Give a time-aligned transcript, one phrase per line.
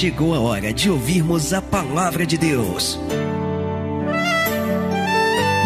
[0.00, 2.98] chegou a hora de ouvirmos a palavra de Deus.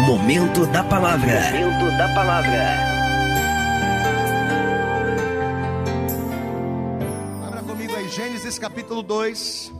[0.05, 1.39] Momento da palavra.
[1.53, 2.77] Momento da palavra.
[7.47, 9.71] Abra comigo aí, Gênesis capítulo 2.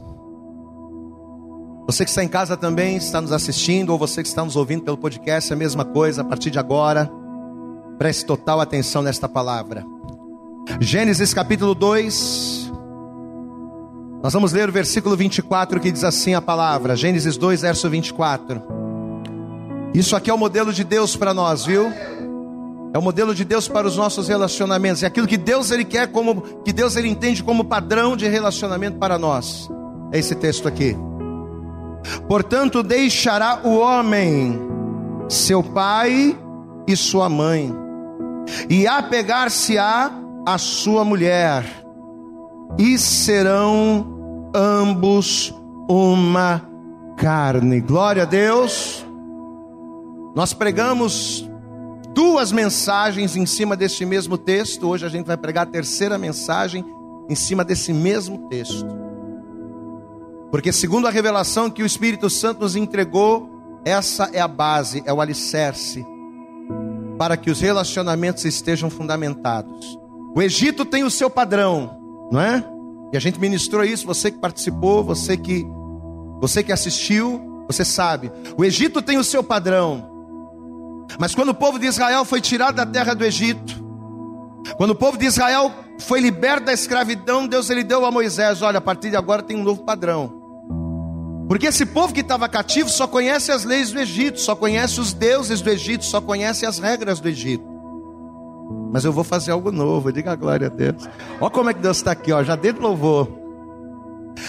[1.87, 4.85] Você que está em casa também, está nos assistindo, ou você que está nos ouvindo
[4.85, 7.11] pelo podcast, é a mesma coisa, a partir de agora,
[7.97, 9.83] preste total atenção nesta palavra.
[10.79, 12.64] Gênesis capítulo 2,
[14.25, 18.59] nós vamos ler o versículo 24 que diz assim a palavra, Gênesis 2, verso 24.
[19.93, 21.93] Isso aqui é o modelo de Deus para nós, viu?
[22.91, 26.07] É o modelo de Deus para os nossos relacionamentos, é aquilo que Deus ele quer
[26.07, 29.69] como que Deus ele entende como padrão de relacionamento para nós.
[30.11, 30.97] É esse texto aqui.
[32.27, 34.59] Portanto, deixará o homem
[35.29, 36.35] seu pai
[36.87, 37.71] e sua mãe,
[38.71, 40.11] e apegar-se-á
[40.47, 41.63] a sua mulher,
[42.75, 44.14] e serão
[44.55, 45.53] ambos
[45.89, 46.61] uma
[47.17, 47.81] carne.
[47.81, 49.05] Glória a Deus.
[50.33, 51.47] Nós pregamos
[52.13, 54.87] duas mensagens em cima deste mesmo texto.
[54.87, 56.85] Hoje a gente vai pregar a terceira mensagem
[57.29, 58.87] em cima desse mesmo texto.
[60.49, 63.49] Porque, segundo a revelação que o Espírito Santo nos entregou,
[63.83, 66.05] essa é a base, é o alicerce
[67.17, 69.97] para que os relacionamentos estejam fundamentados.
[70.35, 71.97] O Egito tem o seu padrão,
[72.31, 72.74] não é?
[73.15, 75.65] E a gente ministrou isso, você que participou, você que
[76.41, 78.29] você que assistiu, você sabe.
[78.57, 80.05] O Egito tem o seu padrão.
[81.17, 83.81] Mas quando o povo de Israel foi tirado da terra do Egito,
[84.75, 88.79] quando o povo de Israel foi liberto da escravidão, Deus ele deu a Moisés, olha,
[88.79, 90.33] a partir de agora tem um novo padrão.
[91.47, 95.13] Porque esse povo que estava cativo só conhece as leis do Egito, só conhece os
[95.13, 97.74] deuses do Egito, só conhece as regras do Egito.
[98.95, 101.05] Mas eu vou fazer algo novo, diga a glória a Deus.
[101.41, 103.27] Olha como é que Deus está aqui, ó, já dentro louvor.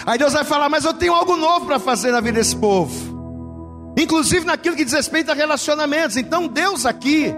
[0.05, 3.93] Aí Deus vai falar, mas eu tenho algo novo para fazer na vida desse povo.
[3.97, 6.15] Inclusive naquilo que diz respeito a relacionamentos.
[6.15, 7.35] Então Deus aqui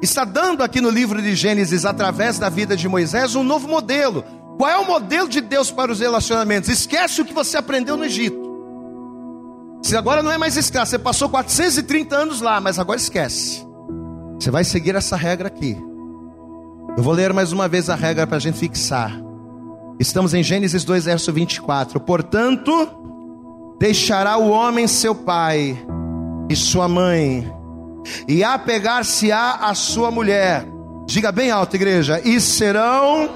[0.00, 4.22] está dando aqui no livro de Gênesis, através da vida de Moisés, um novo modelo.
[4.56, 6.70] Qual é o modelo de Deus para os relacionamentos?
[6.70, 8.40] Esquece o que você aprendeu no Egito.
[9.82, 13.66] Se agora não é mais escravo, você passou 430 anos lá, mas agora esquece.
[14.38, 15.76] Você vai seguir essa regra aqui.
[16.96, 19.12] Eu vou ler mais uma vez a regra para a gente fixar.
[19.98, 21.98] Estamos em Gênesis 2, verso 24.
[21.98, 22.88] Portanto,
[23.80, 25.76] deixará o homem seu pai
[26.48, 27.52] e sua mãe,
[28.28, 30.64] e apegar-se-á a sua mulher.
[31.06, 32.20] Diga bem alto, igreja.
[32.24, 33.28] E serão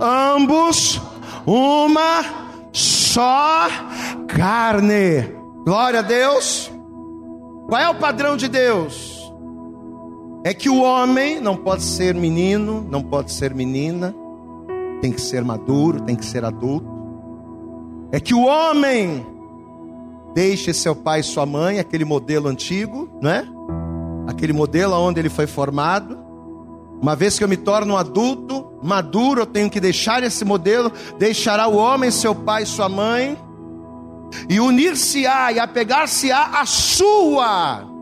[0.00, 1.00] ambos
[1.46, 2.24] uma
[2.72, 3.68] só
[4.26, 5.32] carne.
[5.64, 6.72] Glória a Deus.
[7.68, 9.13] Qual é o padrão de Deus?
[10.46, 14.14] É que o homem não pode ser menino, não pode ser menina,
[15.00, 16.86] tem que ser maduro, tem que ser adulto.
[18.12, 19.26] É que o homem
[20.34, 23.46] deixe seu pai e sua mãe, aquele modelo antigo, não é?
[24.26, 26.18] Aquele modelo onde ele foi formado.
[27.00, 30.92] Uma vez que eu me torno um adulto, maduro, eu tenho que deixar esse modelo,
[31.18, 33.34] deixará o homem seu pai e sua mãe
[34.46, 37.93] e unir-se-á e apegar-se-á a sua.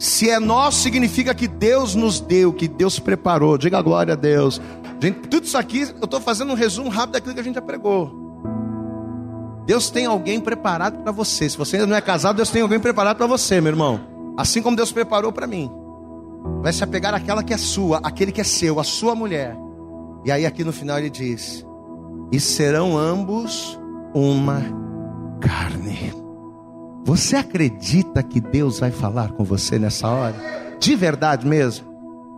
[0.00, 3.58] Se é nosso, significa que Deus nos deu, que Deus preparou.
[3.58, 4.58] Diga glória a Deus.
[4.98, 7.60] Gente, tudo isso aqui, eu estou fazendo um resumo rápido daquilo que a gente já
[7.60, 8.10] pregou.
[9.66, 11.50] Deus tem alguém preparado para você.
[11.50, 14.00] Se você ainda não é casado, Deus tem alguém preparado para você, meu irmão.
[14.38, 15.70] Assim como Deus preparou para mim.
[16.62, 19.54] Vai se apegar àquela que é sua, aquele que é seu, a sua mulher.
[20.24, 21.62] E aí aqui no final ele diz:
[22.32, 23.78] E serão ambos
[24.14, 24.62] uma
[25.42, 26.29] carne.
[27.04, 30.34] Você acredita que Deus vai falar com você nessa hora?
[30.78, 31.89] De verdade mesmo?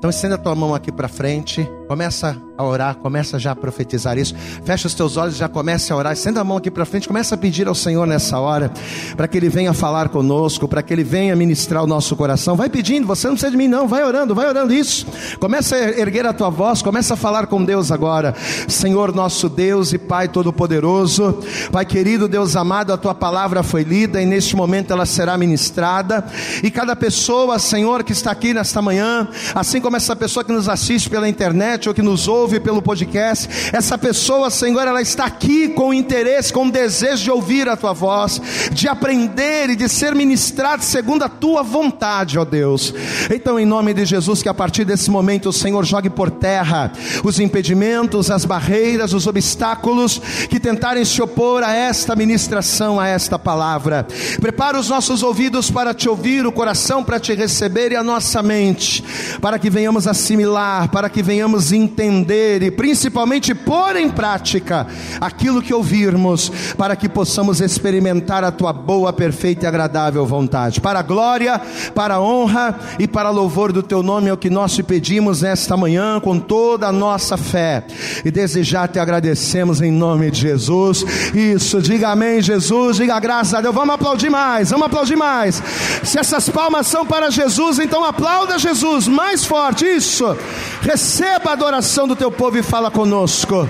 [0.03, 4.19] Então estenda a tua mão aqui para frente, começa a orar, começa já a profetizar
[4.19, 4.35] isso.
[4.65, 6.13] Fecha os teus olhos, já começa a orar.
[6.13, 8.73] Estenda a mão aqui para frente, começa a pedir ao Senhor nessa hora,
[9.17, 12.57] para que Ele venha falar conosco, para que Ele venha ministrar o nosso coração.
[12.57, 15.07] Vai pedindo, você não precisa de mim não, vai orando, vai orando isso.
[15.39, 18.35] Começa a erguer a tua voz, começa a falar com Deus agora.
[18.67, 21.39] Senhor nosso Deus e Pai Todo-Poderoso,
[21.71, 26.25] Pai querido, Deus amado, a tua palavra foi lida e neste momento ela será ministrada.
[26.61, 30.69] E cada pessoa, Senhor, que está aqui nesta manhã, assim como essa pessoa que nos
[30.69, 35.69] assiste pela internet ou que nos ouve pelo podcast, essa pessoa, Senhor, ela está aqui
[35.69, 38.41] com interesse, com desejo de ouvir a tua voz,
[38.73, 42.95] de aprender e de ser ministrado segundo a tua vontade, ó Deus.
[43.31, 46.93] Então, em nome de Jesus, que a partir desse momento o Senhor jogue por terra
[47.25, 53.39] os impedimentos, as barreiras, os obstáculos que tentarem se opor a esta ministração, a esta
[53.39, 54.07] palavra.
[54.41, 58.43] Prepara os nossos ouvidos para te ouvir, o coração para te receber e a nossa
[58.43, 59.05] mente,
[59.41, 64.87] para que venhamos assimilar, para que venhamos entender e principalmente pôr em prática
[65.21, 70.81] aquilo que ouvirmos, para que possamos experimentar a tua boa, perfeita e agradável vontade.
[70.81, 71.61] Para a glória,
[71.97, 75.43] para a honra e para louvor do teu nome é o que nós te pedimos
[75.43, 77.85] nesta manhã com toda a nossa fé.
[78.25, 81.05] E desejar te agradecemos em nome de Jesus.
[81.35, 83.75] Isso, diga amém, Jesus, diga graças a Deus.
[83.75, 85.61] Vamos aplaudir mais, vamos aplaudir mais.
[86.05, 89.62] Se essas palmas são para Jesus, então aplauda Jesus mais forte.
[89.71, 90.37] Isso.
[90.81, 93.69] Receba a adoração do teu povo e fala conosco.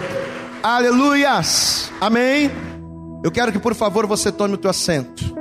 [0.62, 1.90] Aleluias.
[2.00, 2.50] Amém.
[3.22, 5.32] Eu quero que por favor você tome o teu assento.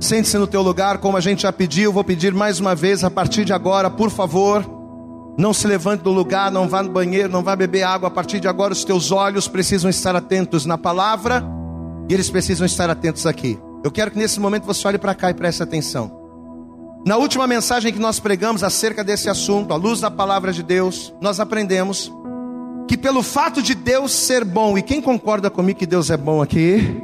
[0.00, 3.10] Sente-se no teu lugar, como a gente já pediu, vou pedir mais uma vez a
[3.10, 4.64] partir de agora, por favor,
[5.36, 8.08] não se levante do lugar, não vá no banheiro, não vá beber água.
[8.08, 11.44] A partir de agora, os teus olhos precisam estar atentos na palavra
[12.08, 13.58] e eles precisam estar atentos aqui.
[13.84, 16.19] Eu quero que nesse momento você olhe para cá e preste atenção.
[17.04, 21.14] Na última mensagem que nós pregamos acerca desse assunto, à luz da palavra de Deus,
[21.20, 22.12] nós aprendemos
[22.86, 26.42] que pelo fato de Deus ser bom, e quem concorda comigo que Deus é bom
[26.42, 27.02] aqui?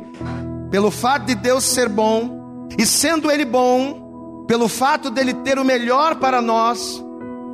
[0.71, 5.65] Pelo fato de Deus ser bom, e sendo Ele bom, pelo fato dele ter o
[5.65, 7.03] melhor para nós,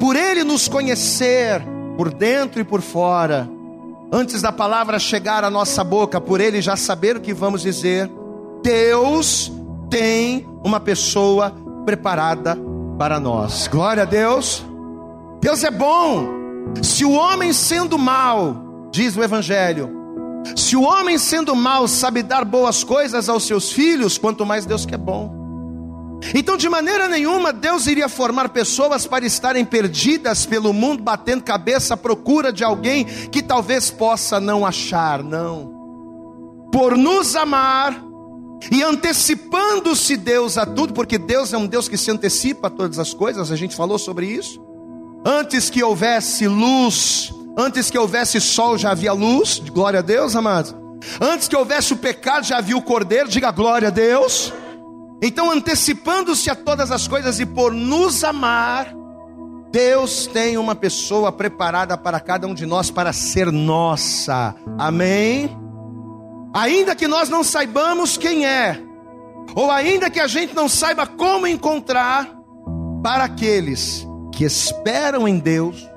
[0.01, 1.63] por Ele nos conhecer
[1.97, 3.49] por dentro e por fora,
[4.11, 8.11] antes da palavra chegar à nossa boca, por Ele já saber o que vamos dizer,
[8.63, 9.53] Deus
[9.89, 12.57] tem uma pessoa preparada
[12.99, 13.67] para nós.
[13.69, 14.65] Glória a Deus.
[15.41, 16.29] Deus é bom.
[16.83, 19.91] Se o homem sendo mal, diz o Evangelho,
[20.57, 24.87] se o homem sendo mal sabe dar boas coisas aos seus filhos, quanto mais Deus
[24.87, 25.43] que é bom.
[26.35, 31.95] Então, de maneira nenhuma, Deus iria formar pessoas para estarem perdidas pelo mundo, batendo cabeça
[31.95, 35.73] à procura de alguém que talvez possa não achar, não.
[36.73, 38.12] Por nos amar
[38.71, 42.99] e antecipando-se Deus a tudo, porque Deus é um Deus que se antecipa a todas
[42.99, 44.61] as coisas, a gente falou sobre isso.
[45.25, 50.75] Antes que houvesse luz, Antes que houvesse sol, já havia luz, glória a Deus, amados.
[51.21, 54.53] Antes que houvesse o pecado, já havia o cordeiro, diga glória a Deus.
[55.21, 58.95] Então, antecipando-se a todas as coisas e por nos amar,
[59.71, 64.55] Deus tem uma pessoa preparada para cada um de nós para ser nossa.
[64.79, 65.55] Amém?
[66.55, 68.79] Ainda que nós não saibamos quem é,
[69.55, 72.43] ou ainda que a gente não saiba como encontrar,
[73.03, 75.89] para aqueles que esperam em Deus,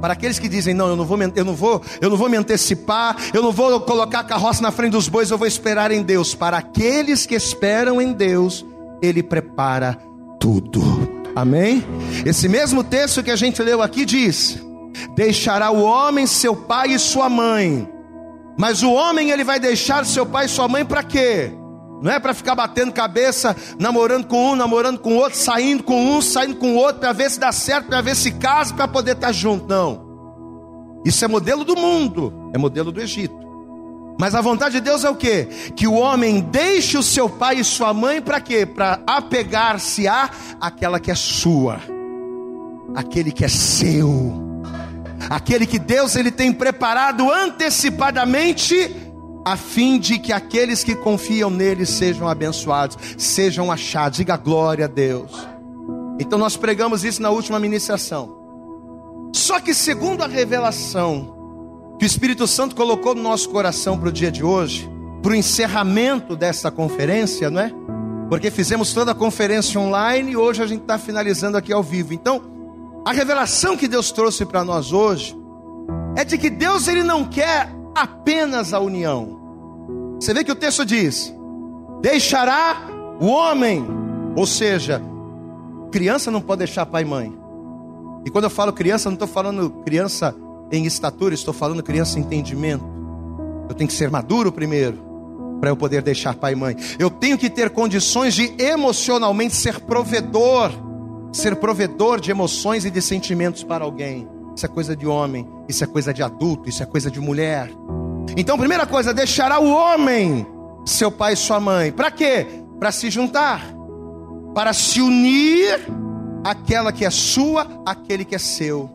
[0.00, 2.36] para aqueles que dizem, não, eu não vou, eu não vou, eu não vou me
[2.36, 6.02] antecipar, eu não vou colocar a carroça na frente dos bois, eu vou esperar em
[6.02, 6.34] Deus.
[6.34, 8.64] Para aqueles que esperam em Deus,
[9.02, 9.98] Ele prepara
[10.40, 10.82] tudo.
[11.36, 11.84] Amém?
[12.24, 14.58] Esse mesmo texto que a gente leu aqui diz:
[15.14, 17.88] Deixará o homem seu pai e sua mãe.
[18.56, 21.52] Mas o homem ele vai deixar seu pai e sua mãe para quê?
[22.00, 26.20] Não é para ficar batendo cabeça, namorando com um, namorando com outro, saindo com um,
[26.20, 29.28] saindo com outro, para ver se dá certo, para ver se casa, para poder estar
[29.28, 29.66] tá junto.
[29.66, 30.04] Não.
[31.04, 33.44] Isso é modelo do mundo, é modelo do Egito.
[34.18, 35.48] Mas a vontade de Deus é o quê?
[35.74, 38.64] Que o homem deixe o seu pai e sua mãe para quê?
[38.64, 40.30] Para apegar-se a
[40.60, 41.80] aquela que é sua,
[42.94, 44.43] aquele que é seu,
[45.28, 48.94] aquele que Deus ele tem preparado antecipadamente
[49.44, 54.18] a fim de que aqueles que confiam nele sejam abençoados, sejam achados.
[54.18, 55.46] Diga glória a Deus.
[56.18, 58.42] Então nós pregamos isso na última ministração.
[59.34, 61.34] Só que segundo a revelação
[61.98, 64.88] que o Espírito Santo colocou no nosso coração para o dia de hoje,
[65.22, 67.72] para o encerramento dessa conferência, não é?
[68.28, 72.14] Porque fizemos toda a conferência online e hoje a gente está finalizando aqui ao vivo.
[72.14, 72.53] Então,
[73.04, 75.36] a revelação que Deus trouxe para nós hoje
[76.16, 80.16] é de que Deus ele não quer apenas a união.
[80.20, 81.32] Você vê que o texto diz:
[82.00, 82.88] deixará
[83.20, 83.84] o homem,
[84.34, 85.02] ou seja,
[85.92, 87.38] criança não pode deixar pai e mãe.
[88.24, 90.34] E quando eu falo criança, não estou falando criança
[90.72, 92.84] em estatura, estou falando criança em entendimento.
[93.68, 94.98] Eu tenho que ser maduro primeiro,
[95.60, 96.76] para eu poder deixar pai e mãe.
[96.98, 100.70] Eu tenho que ter condições de emocionalmente ser provedor,
[101.34, 104.28] ser provedor de emoções e de sentimentos para alguém.
[104.56, 107.68] Isso é coisa de homem, isso é coisa de adulto, isso é coisa de mulher.
[108.36, 110.46] Então, primeira coisa, deixará o homem
[110.86, 111.90] seu pai e sua mãe.
[111.90, 112.46] Para quê?
[112.78, 113.60] Para se juntar,
[114.54, 115.80] para se unir
[116.44, 118.88] aquela que é sua, aquele que é seu.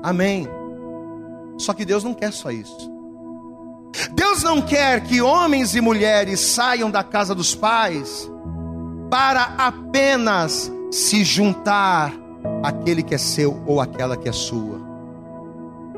[0.00, 0.46] Amém.
[1.58, 2.88] Só que Deus não quer só isso.
[4.12, 8.30] Deus não quer que homens e mulheres saiam da casa dos pais
[9.10, 12.12] para apenas se juntar
[12.62, 14.90] aquele que é seu ou aquela que é sua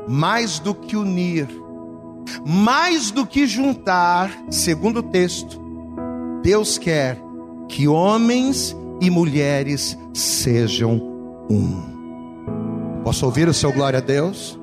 [0.07, 1.47] mais do que unir,
[2.45, 5.61] mais do que juntar, segundo o texto,
[6.41, 7.17] Deus quer
[7.67, 11.01] que homens e mulheres sejam
[11.49, 13.01] um.
[13.03, 14.59] Posso ouvir o seu glória a Deus?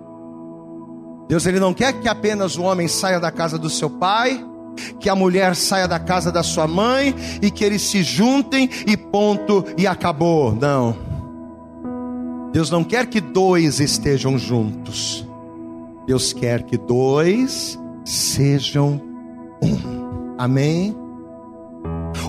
[1.28, 4.44] Deus ele não quer que apenas o homem saia da casa do seu pai,
[4.98, 8.96] que a mulher saia da casa da sua mãe e que eles se juntem e
[8.96, 10.54] ponto e acabou.
[10.54, 10.96] Não.
[12.52, 15.26] Deus não quer que dois estejam juntos.
[16.06, 19.00] Deus quer que dois sejam
[19.62, 20.34] um.
[20.36, 20.96] Amém?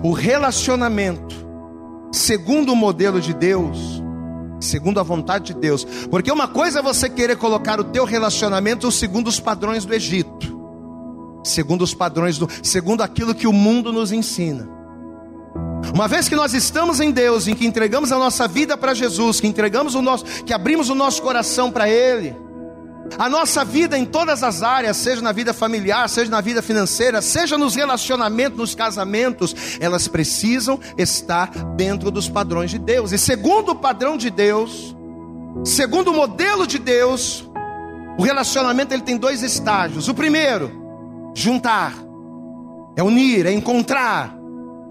[0.03, 1.35] O relacionamento,
[2.11, 4.01] segundo o modelo de Deus,
[4.59, 5.83] segundo a vontade de Deus.
[6.09, 10.50] Porque uma coisa é você querer colocar o teu relacionamento segundo os padrões do Egito,
[11.43, 14.67] segundo os padrões do, segundo aquilo que o mundo nos ensina.
[15.93, 19.41] Uma vez que nós estamos em Deus, em que entregamos a nossa vida para Jesus,
[19.41, 22.35] que entregamos o nosso, que abrimos o nosso coração para Ele,
[23.17, 27.21] a nossa vida em todas as áreas, seja na vida familiar, seja na vida financeira,
[27.21, 33.11] seja nos relacionamentos, nos casamentos, elas precisam estar dentro dos padrões de Deus.
[33.11, 34.95] E segundo o padrão de Deus,
[35.65, 37.49] segundo o modelo de Deus,
[38.17, 40.07] o relacionamento ele tem dois estágios.
[40.07, 40.80] O primeiro,
[41.33, 41.93] juntar,
[42.95, 44.37] é unir, é encontrar.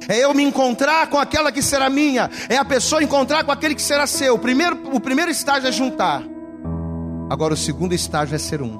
[0.08, 3.74] É eu me encontrar com aquela que será minha, é a pessoa encontrar com aquele
[3.74, 4.34] que será seu.
[4.34, 6.22] O primeiro, o primeiro estágio é juntar.
[7.28, 8.78] Agora o segundo estágio é ser um.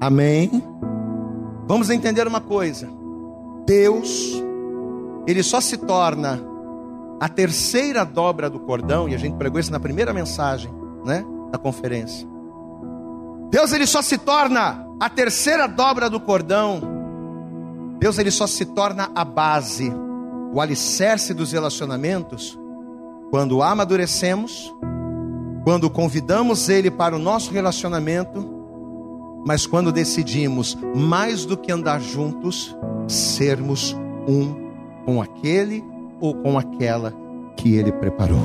[0.00, 0.62] Amém?
[1.66, 2.88] Vamos entender uma coisa.
[3.64, 4.42] Deus,
[5.26, 6.40] ele só se torna
[7.20, 10.70] a terceira dobra do cordão, e a gente pregou isso na primeira mensagem,
[11.04, 12.26] né, da conferência.
[13.50, 16.80] Deus ele só se torna a terceira dobra do cordão.
[17.98, 19.92] Deus ele só se torna a base,
[20.52, 22.58] o alicerce dos relacionamentos
[23.30, 24.72] quando amadurecemos
[25.68, 28.42] quando convidamos Ele para o nosso relacionamento,
[29.46, 32.74] mas quando decidimos, mais do que andar juntos,
[33.06, 33.94] sermos
[34.26, 34.54] um
[35.04, 35.84] com aquele
[36.22, 37.12] ou com aquela
[37.54, 38.38] que Ele preparou.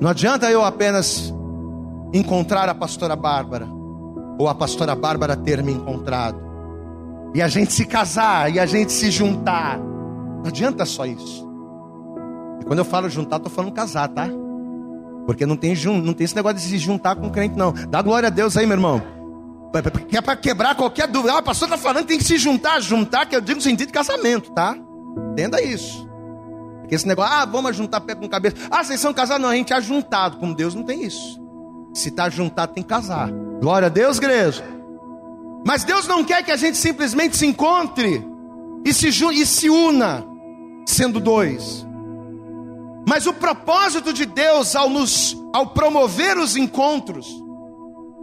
[0.00, 1.32] Não adianta eu apenas
[2.12, 3.68] encontrar a pastora Bárbara,
[4.38, 6.40] ou a pastora Bárbara ter me encontrado,
[7.34, 9.78] e a gente se casar, e a gente se juntar.
[9.78, 11.48] Não adianta só isso.
[12.60, 14.28] E quando eu falo juntar, estou falando casar, tá?
[15.26, 17.72] Porque não tem, não tem esse negócio de se juntar com crente, não.
[17.72, 19.02] Dá glória a Deus aí, meu irmão.
[20.08, 21.32] Que é para quebrar qualquer dúvida.
[21.32, 22.80] Ah, o pastor está falando tem que se juntar.
[22.80, 24.76] Juntar, que eu digo no sentido de casamento, tá?
[25.32, 26.06] Entenda isso.
[26.80, 28.56] Porque esse negócio, ah, vamos juntar pé com cabeça.
[28.70, 29.42] Ah, vocês são casados?
[29.42, 30.36] Não, a gente é juntado.
[30.36, 31.40] Como Deus não tem isso.
[31.94, 33.30] Se está juntado, tem que casar.
[33.62, 34.64] Glória a Deus, igreja.
[35.64, 38.26] Mas Deus não quer que a gente simplesmente se encontre
[38.84, 40.26] e se, e se una,
[40.84, 41.86] sendo dois.
[43.08, 47.28] Mas o propósito de Deus ao nos ao promover os encontros,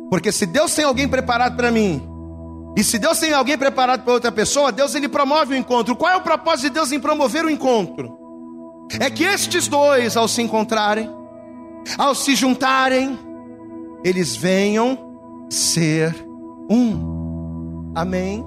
[0.10, 2.06] porque se Deus tem alguém preparado para mim,
[2.76, 5.96] e se Deus tem alguém preparado para outra pessoa, Deus ele promove o encontro.
[5.96, 8.18] Qual é o propósito de Deus em promover o encontro?
[9.00, 11.10] É que estes dois, ao se encontrarem,
[11.98, 13.18] ao se juntarem,
[14.04, 15.09] eles venham
[15.50, 16.16] ser
[16.70, 17.92] um.
[17.96, 18.46] Amém.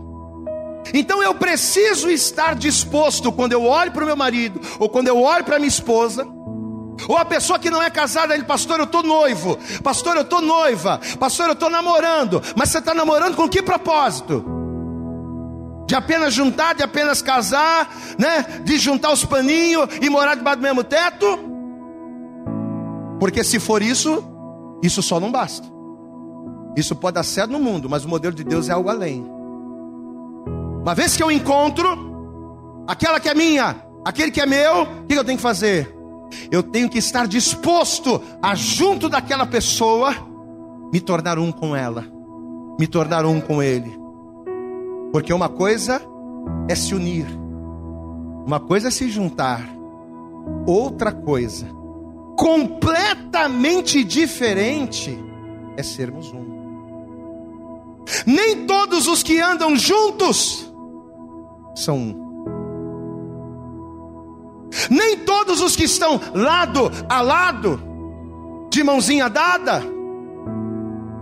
[0.94, 5.20] Então eu preciso estar disposto quando eu olho para o meu marido, ou quando eu
[5.20, 6.26] olho para minha esposa,
[7.08, 10.40] ou a pessoa que não é casada, ele, pastor, eu estou noivo, pastor, eu estou
[10.40, 14.44] noiva, pastor, eu estou namorando, mas você está namorando com que propósito?
[15.86, 18.62] De apenas juntar, de apenas casar, né?
[18.64, 21.26] De juntar os paninhos e morar debaixo do mesmo teto?
[23.18, 24.24] Porque se for isso,
[24.82, 25.66] isso só não basta.
[26.76, 29.24] Isso pode dar certo no mundo, mas o modelo de Deus é algo além.
[30.82, 31.86] Uma vez que eu encontro
[32.86, 35.94] aquela que é minha, aquele que é meu, o que eu tenho que fazer?
[36.50, 40.14] Eu tenho que estar disposto a, junto daquela pessoa,
[40.92, 42.04] me tornar um com ela,
[42.78, 43.96] me tornar um com ele.
[45.12, 46.00] Porque uma coisa
[46.68, 47.26] é se unir,
[48.46, 49.62] uma coisa é se juntar,
[50.66, 51.68] outra coisa,
[52.36, 55.16] completamente diferente,
[55.76, 56.41] é sermos um.
[58.26, 60.70] Nem todos os que andam juntos
[61.74, 62.22] são um.
[64.90, 67.82] Nem todos os que estão lado a lado,
[68.70, 69.82] de mãozinha dada,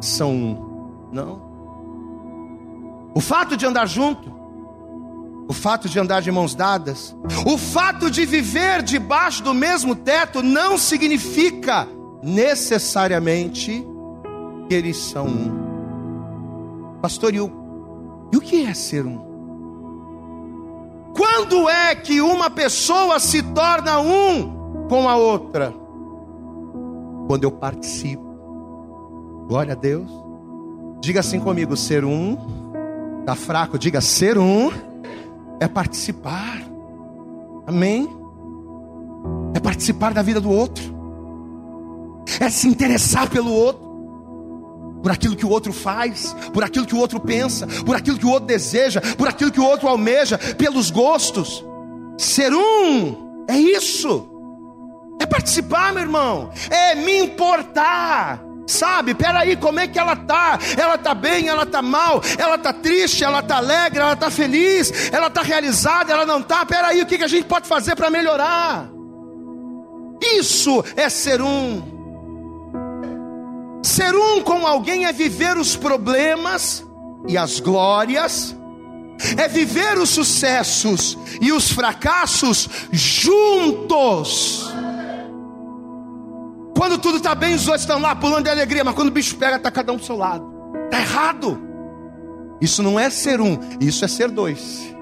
[0.01, 1.11] são um.
[1.13, 1.51] Não.
[3.15, 4.33] O fato de andar junto,
[5.49, 10.43] o fato de andar de mãos dadas, o fato de viver debaixo do mesmo teto
[10.43, 11.89] não significa
[12.23, 13.85] necessariamente
[14.69, 15.70] que eles são um.
[17.01, 17.51] Pastor, e o,
[18.33, 19.31] e o que é ser um?
[21.17, 25.75] Quando é que uma pessoa se torna um com a outra?
[27.27, 28.25] Quando eu participo.
[29.49, 30.11] Glória a Deus.
[31.01, 32.37] Diga assim comigo: ser um,
[33.21, 34.71] está fraco, diga ser um,
[35.59, 36.63] é participar.
[37.67, 38.09] Amém?
[39.55, 40.85] É participar da vida do outro.
[42.41, 43.90] é se interessar pelo outro.
[45.03, 48.27] Por aquilo que o outro faz, por aquilo que o outro pensa, por aquilo que
[48.27, 51.65] o outro deseja, por aquilo que o outro almeja, pelos gostos.
[52.19, 54.29] Ser um é isso.
[55.21, 56.51] É participar, meu irmão.
[56.71, 58.43] É me importar.
[58.67, 60.59] Sabe, peraí, como é que ela tá?
[60.79, 65.11] Ela tá bem, ela tá mal, ela tá triste, ela tá alegre, ela tá feliz,
[65.13, 66.65] ela tá realizada, ela não tá.
[66.65, 68.89] Peraí, o que, que a gente pode fazer para melhorar?
[70.23, 72.00] Isso é ser um.
[73.83, 76.85] Ser um com alguém é viver os problemas
[77.27, 78.57] e as glórias,
[79.37, 84.71] é viver os sucessos e os fracassos juntos.
[86.77, 89.37] Quando tudo está bem, os outros estão lá pulando de alegria, mas quando o bicho
[89.37, 90.51] pega, está cada um do seu lado.
[90.85, 91.61] Está errado.
[92.61, 94.95] Isso não é ser um, isso é ser dois.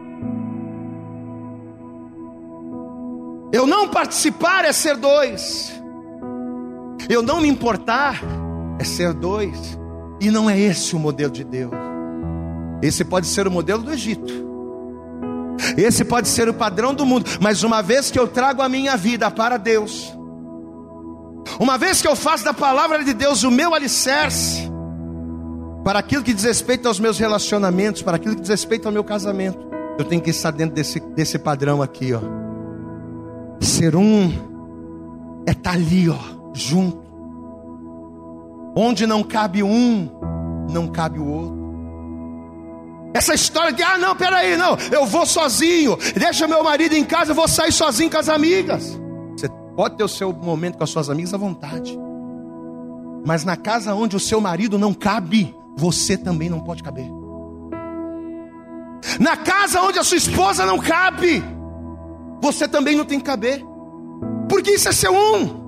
[3.52, 5.72] Eu não participar é ser dois.
[7.08, 8.20] Eu não me importar
[8.78, 9.78] é ser dois.
[10.20, 11.72] E não é esse o modelo de Deus.
[12.82, 14.32] Esse pode ser o modelo do Egito.
[15.76, 17.28] Esse pode ser o padrão do mundo.
[17.40, 20.12] Mas uma vez que eu trago a minha vida para Deus,
[21.58, 24.70] uma vez que eu faço da palavra de Deus o meu alicerce,
[25.84, 29.02] para aquilo que diz respeito aos meus relacionamentos, para aquilo que diz respeito ao meu
[29.02, 29.58] casamento,
[29.98, 32.20] eu tenho que estar dentro desse, desse padrão aqui, ó.
[33.60, 34.30] Ser um
[35.46, 36.18] é estar tá ali, ó,
[36.54, 37.07] junto.
[38.80, 40.08] Onde não cabe um,
[40.70, 41.58] não cabe o outro.
[43.12, 47.32] Essa história de, ah, não, peraí, não, eu vou sozinho, deixa meu marido em casa,
[47.32, 48.96] eu vou sair sozinho com as amigas.
[49.36, 51.98] Você pode ter o seu momento com as suas amigas à vontade,
[53.26, 57.10] mas na casa onde o seu marido não cabe, você também não pode caber.
[59.18, 61.42] Na casa onde a sua esposa não cabe,
[62.40, 63.60] você também não tem que caber,
[64.48, 65.67] porque isso é ser um.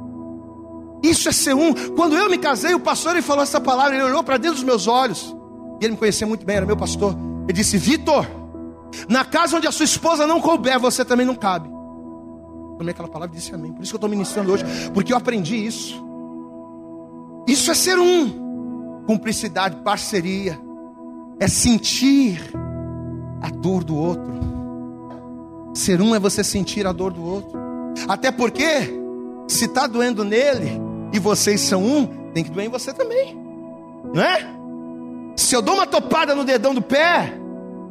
[1.02, 1.72] Isso é ser um.
[1.94, 4.64] Quando eu me casei, o pastor ele falou essa palavra, ele olhou para dentro dos
[4.64, 5.34] meus olhos.
[5.80, 7.16] E ele me conhecia muito bem, era meu pastor.
[7.44, 8.26] Ele disse: Vitor,
[9.08, 11.68] na casa onde a sua esposa não couber, você também não cabe.
[12.76, 13.72] Tomei aquela palavra e disse amém.
[13.72, 16.02] Por isso que eu estou ministrando hoje, porque eu aprendi isso.
[17.46, 19.02] Isso é ser um.
[19.06, 20.60] Cumplicidade, parceria.
[21.38, 22.40] É sentir
[23.40, 24.32] a dor do outro.
[25.74, 27.58] Ser um é você sentir a dor do outro.
[28.06, 28.94] Até porque,
[29.48, 33.36] se está doendo nele e vocês são um, tem que doer em você também.
[34.14, 34.46] Não é?
[35.36, 37.32] Se eu dou uma topada no dedão do pé,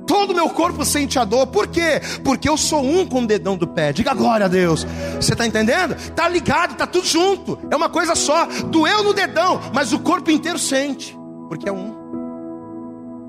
[0.05, 1.47] todo o meu corpo sente a dor.
[1.47, 2.01] Por quê?
[2.23, 3.91] Porque eu sou um com o dedão do pé.
[3.93, 4.85] Diga glória a Deus.
[5.19, 5.93] Você está entendendo?
[5.95, 7.59] Está ligado, está tudo junto.
[7.69, 8.45] É uma coisa só.
[8.45, 11.17] Doeu no dedão, mas o corpo inteiro sente.
[11.47, 11.97] Porque é um.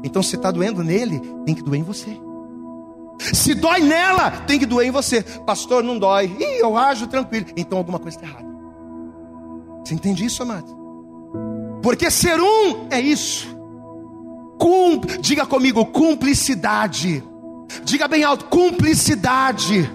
[0.03, 2.19] Então, se está doendo nele, tem que doer em você.
[3.21, 5.23] Se dói nela, tem que doer em você.
[5.23, 6.35] Pastor, não dói.
[6.39, 7.47] Ih, eu ajo tranquilo.
[7.57, 8.50] Então alguma coisa está errada.
[9.85, 10.81] Você entende isso, amado?
[11.83, 13.49] Porque ser um é isso.
[14.59, 17.25] Cum, diga comigo, cumplicidade.
[17.85, 19.91] Diga bem alto, cumplicidade.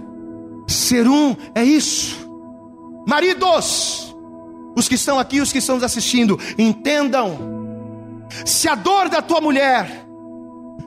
[0.68, 2.28] Ser um é isso.
[3.08, 4.16] Maridos,
[4.76, 7.38] os que estão aqui, os que estão nos assistindo, entendam.
[8.46, 10.08] Se a dor da tua mulher,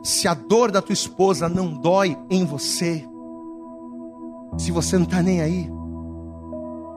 [0.03, 3.07] se a dor da tua esposa não dói em você,
[4.59, 5.71] se você não está nem aí,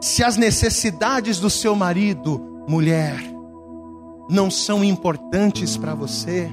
[0.01, 3.15] se as necessidades do seu marido, mulher,
[4.27, 6.51] não são importantes para você,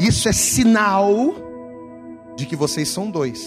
[0.00, 1.34] isso é sinal
[2.34, 3.46] de que vocês são dois,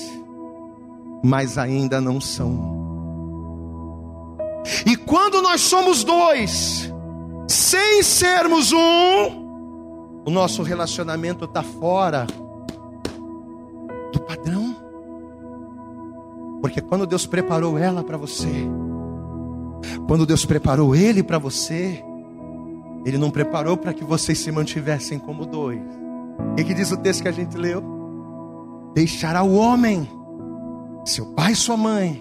[1.23, 2.75] mas ainda não são.
[4.85, 6.93] E quando nós somos dois,
[7.47, 9.45] sem sermos um,
[10.25, 12.27] o nosso relacionamento está fora
[14.13, 14.54] do padrão.
[16.65, 18.49] Porque quando Deus preparou ela para você,
[20.07, 22.03] quando Deus preparou ele para você,
[23.05, 25.79] Ele não preparou para que vocês se mantivessem como dois.
[25.79, 27.83] O que, diz o texto que a gente leu?
[28.95, 30.09] Deixará o homem,
[31.05, 32.19] seu pai e sua mãe,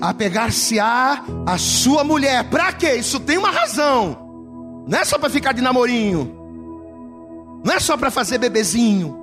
[0.00, 2.50] apegar-se-á a sua mulher.
[2.50, 2.94] Para quê?
[2.94, 4.18] Isso tem uma razão.
[4.88, 6.28] Não é só para ficar de namorinho.
[7.64, 9.16] Não é só para fazer bebezinho.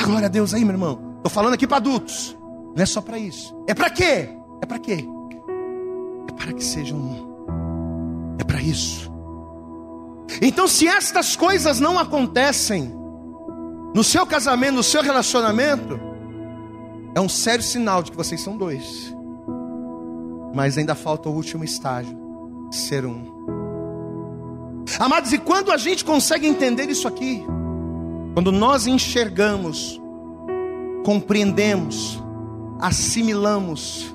[0.00, 1.16] Glória a Deus aí, meu irmão.
[1.16, 2.36] Estou falando aqui para adultos.
[2.74, 3.54] Não é só para isso.
[3.66, 4.28] É para quê?
[4.60, 5.06] É para quê?
[6.28, 8.36] É para que sejam um.
[8.38, 9.12] É para isso.
[10.42, 12.92] Então, se estas coisas não acontecem,
[13.94, 16.00] no seu casamento, no seu relacionamento,
[17.14, 19.14] é um sério sinal de que vocês são dois.
[20.52, 22.18] Mas ainda falta o último estágio
[22.72, 23.32] ser um.
[24.98, 27.44] Amados, e quando a gente consegue entender isso aqui,
[28.34, 30.00] quando nós enxergamos,
[31.04, 32.22] compreendemos,
[32.80, 34.14] assimilamos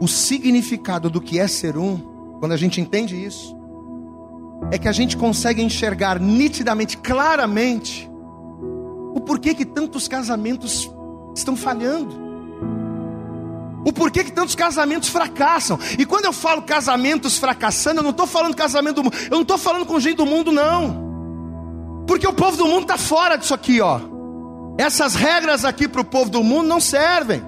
[0.00, 1.96] o significado do que é ser um,
[2.38, 3.56] quando a gente entende isso,
[4.70, 8.08] é que a gente consegue enxergar nitidamente, claramente,
[9.14, 10.90] o porquê que tantos casamentos
[11.34, 12.28] estão falhando.
[13.84, 15.78] O porquê que tantos casamentos fracassam.
[15.98, 19.16] E quando eu falo casamentos fracassando, eu não estou falando casamento do mundo.
[19.24, 22.04] Eu não estou falando com gente do mundo, não.
[22.06, 24.00] Porque o povo do mundo está fora disso aqui, ó.
[24.76, 27.42] Essas regras aqui para o povo do mundo não servem.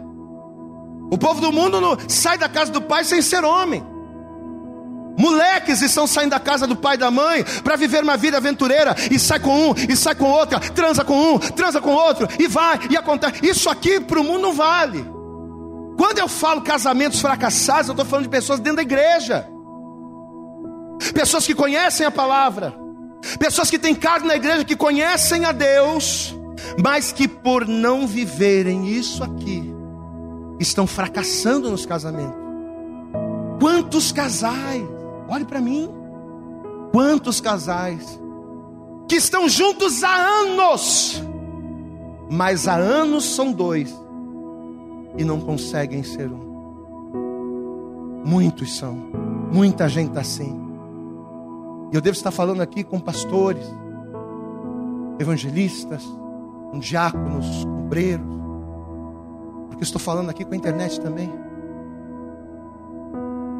[1.10, 3.84] O povo do mundo não, sai da casa do pai sem ser homem.
[5.18, 8.94] Moleques estão saindo da casa do pai e da mãe para viver uma vida aventureira
[9.10, 12.46] e sai com um, e sai com outra, transa com um, transa com outro, e
[12.46, 13.46] vai, e acontece.
[13.46, 15.04] Isso aqui para o mundo não vale.
[15.98, 19.46] Quando eu falo casamentos fracassados, eu estou falando de pessoas dentro da igreja,
[21.12, 22.74] pessoas que conhecem a palavra,
[23.38, 26.34] pessoas que têm carne na igreja, que conhecem a Deus,
[26.82, 29.69] mas que por não viverem isso aqui,
[30.60, 32.38] estão fracassando nos casamentos.
[33.58, 34.86] Quantos casais,
[35.28, 35.90] olhe para mim,
[36.92, 38.20] quantos casais
[39.08, 41.20] que estão juntos há anos,
[42.30, 43.92] mas há anos são dois
[45.16, 46.50] e não conseguem ser um.
[48.24, 48.94] Muitos são,
[49.50, 50.60] muita gente está assim.
[51.90, 53.64] E eu devo estar falando aqui com pastores,
[55.18, 56.04] evangelistas,
[56.70, 58.39] com diáconos, obreiros,
[59.80, 61.32] porque estou falando aqui com a internet também.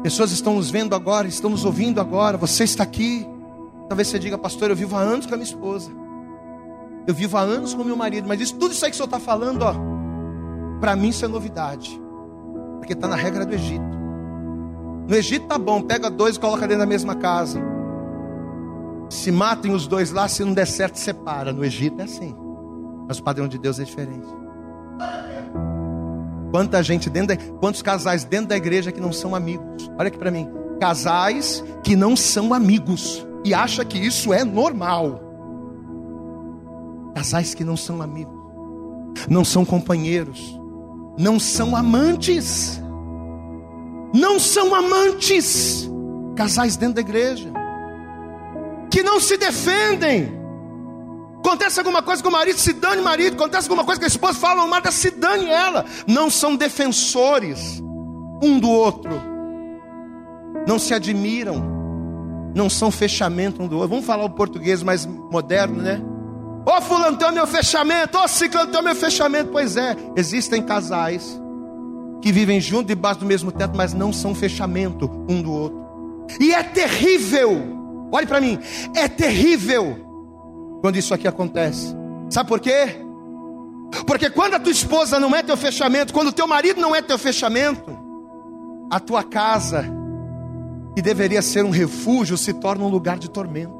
[0.03, 2.37] Pessoas estão nos vendo agora, estão nos ouvindo agora.
[2.37, 3.27] Você está aqui.
[3.89, 5.89] Talvez você diga, pastor, eu vivo há anos com a minha esposa.
[7.07, 8.27] Eu vivo há anos com meu marido.
[8.27, 9.73] Mas isso, tudo isso aí que o senhor está falando, ó,
[10.79, 11.99] para mim isso é novidade.
[12.77, 13.83] Porque está na regra do Egito.
[15.07, 17.59] No Egito tá bom, pega dois e coloca dentro da mesma casa.
[19.09, 21.51] Se matem os dois lá, se não der certo, separa.
[21.51, 22.35] No Egito é assim.
[23.07, 24.27] Mas o padrão de Deus é diferente.
[26.51, 29.89] Quanta gente dentro da, quantos casais dentro da igreja que não são amigos?
[29.97, 30.47] Olha aqui para mim.
[30.79, 35.21] Casais que não são amigos e acha que isso é normal.
[37.15, 38.33] Casais que não são amigos,
[39.29, 40.59] não são companheiros,
[41.17, 42.79] não são amantes.
[44.13, 45.89] Não são amantes.
[46.35, 47.51] Casais dentro da igreja
[48.91, 50.40] que não se defendem
[51.43, 53.33] Acontece alguma coisa com o marido, se dane marido.
[53.33, 55.85] Acontece alguma coisa com a esposa, fala uma se dane ela.
[56.07, 57.81] Não são defensores
[58.43, 59.11] um do outro.
[60.67, 61.63] Não se admiram.
[62.53, 63.89] Não são fechamento um do outro.
[63.89, 65.99] Vamos falar o português mais moderno, né?
[66.63, 68.19] Ô oh, fulano, tem o meu fechamento.
[68.19, 69.49] Ô oh, ciclano, tem o meu fechamento.
[69.51, 71.41] Pois é, existem casais
[72.21, 75.81] que vivem juntos debaixo do mesmo teto, mas não são fechamento um do outro.
[76.39, 77.79] E é terrível.
[78.11, 78.59] Olhe para mim,
[78.95, 80.10] é terrível
[80.81, 81.95] quando isso aqui acontece.
[82.29, 82.97] Sabe por quê?
[84.05, 87.01] Porque quando a tua esposa não é teu fechamento, quando o teu marido não é
[87.01, 87.97] teu fechamento,
[88.89, 89.85] a tua casa,
[90.95, 93.79] que deveria ser um refúgio, se torna um lugar de tormento.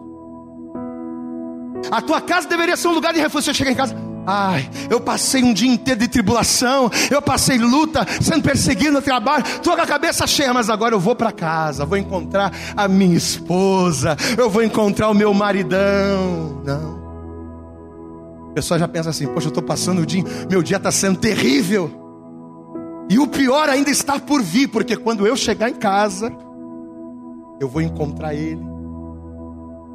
[1.90, 3.46] A tua casa deveria ser um lugar de refúgio.
[3.46, 8.06] Você chega em casa, ai, eu passei um dia inteiro de tribulação, eu passei luta,
[8.22, 11.86] sendo perseguido no trabalho, estou com a cabeça cheia, mas agora eu vou para casa,
[11.86, 16.62] vou encontrar a minha esposa, eu vou encontrar o meu maridão.
[16.64, 17.02] Não.
[18.52, 21.18] A pessoa já pensa assim: poxa, eu estou passando o dia, meu dia está sendo
[21.18, 22.00] terrível.
[23.10, 26.32] E o pior ainda está por vir, porque quando eu chegar em casa,
[27.60, 28.62] eu vou encontrar ele,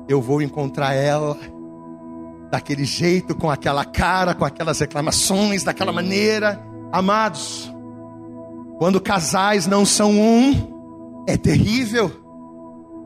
[0.08, 1.36] eu vou encontrar ela,
[2.50, 6.61] daquele jeito, com aquela cara, com aquelas reclamações, daquela maneira.
[6.92, 7.72] Amados,
[8.78, 12.11] quando casais não são um, é terrível,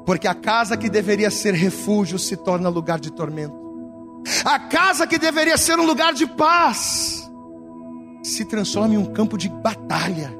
[0.04, 3.58] porque a casa que deveria ser refúgio se torna lugar de tormento.
[4.44, 7.30] A casa que deveria ser um lugar de paz
[8.22, 10.38] se transforma em um campo de batalha.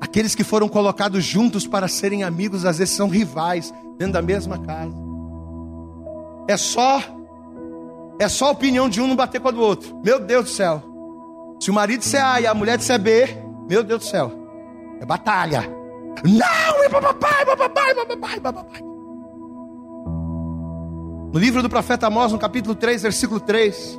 [0.00, 4.58] Aqueles que foram colocados juntos para serem amigos, às vezes são rivais dentro da mesma
[4.58, 5.11] casa.
[6.48, 7.00] É só
[8.18, 10.00] é só a opinião de um não bater com a do outro.
[10.04, 10.82] Meu Deus do céu.
[11.58, 13.36] Se o marido disser A e a mulher disser B,
[13.68, 14.32] meu Deus do céu.
[15.00, 15.68] É batalha.
[16.24, 18.82] Não, é papai, papai, papai, papai.
[21.32, 23.98] No livro do profeta Amós, no capítulo 3, versículo 3,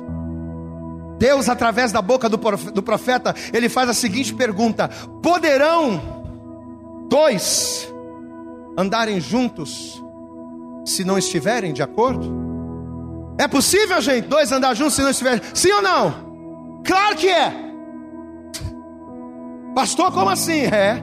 [1.18, 4.88] Deus, através da boca do profeta, ele faz a seguinte pergunta:
[5.22, 6.00] Poderão
[7.08, 7.92] dois
[8.76, 10.03] andarem juntos
[10.84, 12.44] se não estiverem de acordo?
[13.38, 15.40] É possível, gente, dois andar juntos se não estiverem?
[15.52, 16.82] Sim ou não?
[16.84, 17.52] Claro que é.
[19.74, 20.66] Pastor, como assim?
[20.66, 21.02] É.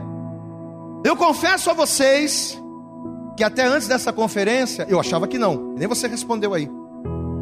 [1.03, 2.61] Eu confesso a vocês
[3.35, 6.69] que até antes dessa conferência, eu achava que não, nem você respondeu aí.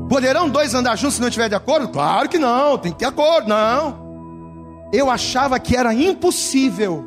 [0.07, 1.89] Poderão dois andar juntos se não estiver de acordo?
[1.89, 4.09] Claro que não, tem que ter acordo, não.
[4.91, 7.05] Eu achava que era impossível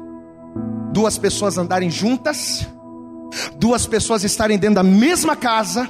[0.92, 2.66] duas pessoas andarem juntas
[3.56, 5.88] duas pessoas estarem dentro da mesma casa,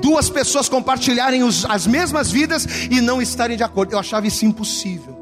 [0.00, 3.92] duas pessoas compartilharem os, as mesmas vidas e não estarem de acordo.
[3.92, 5.20] Eu achava isso impossível.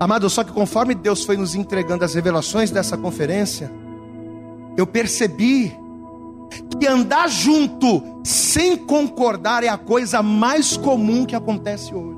[0.00, 3.70] Amado, só que conforme Deus foi nos entregando as revelações dessa conferência,
[4.76, 5.76] eu percebi
[6.78, 12.17] que andar junto sem concordar é a coisa mais comum que acontece hoje.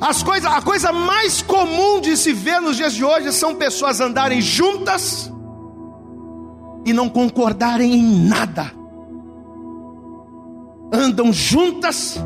[0.00, 4.00] As coisa, a coisa mais comum de se ver nos dias de hoje são pessoas
[4.00, 5.32] andarem juntas
[6.84, 8.72] e não concordarem em nada.
[10.92, 12.18] Andam juntas,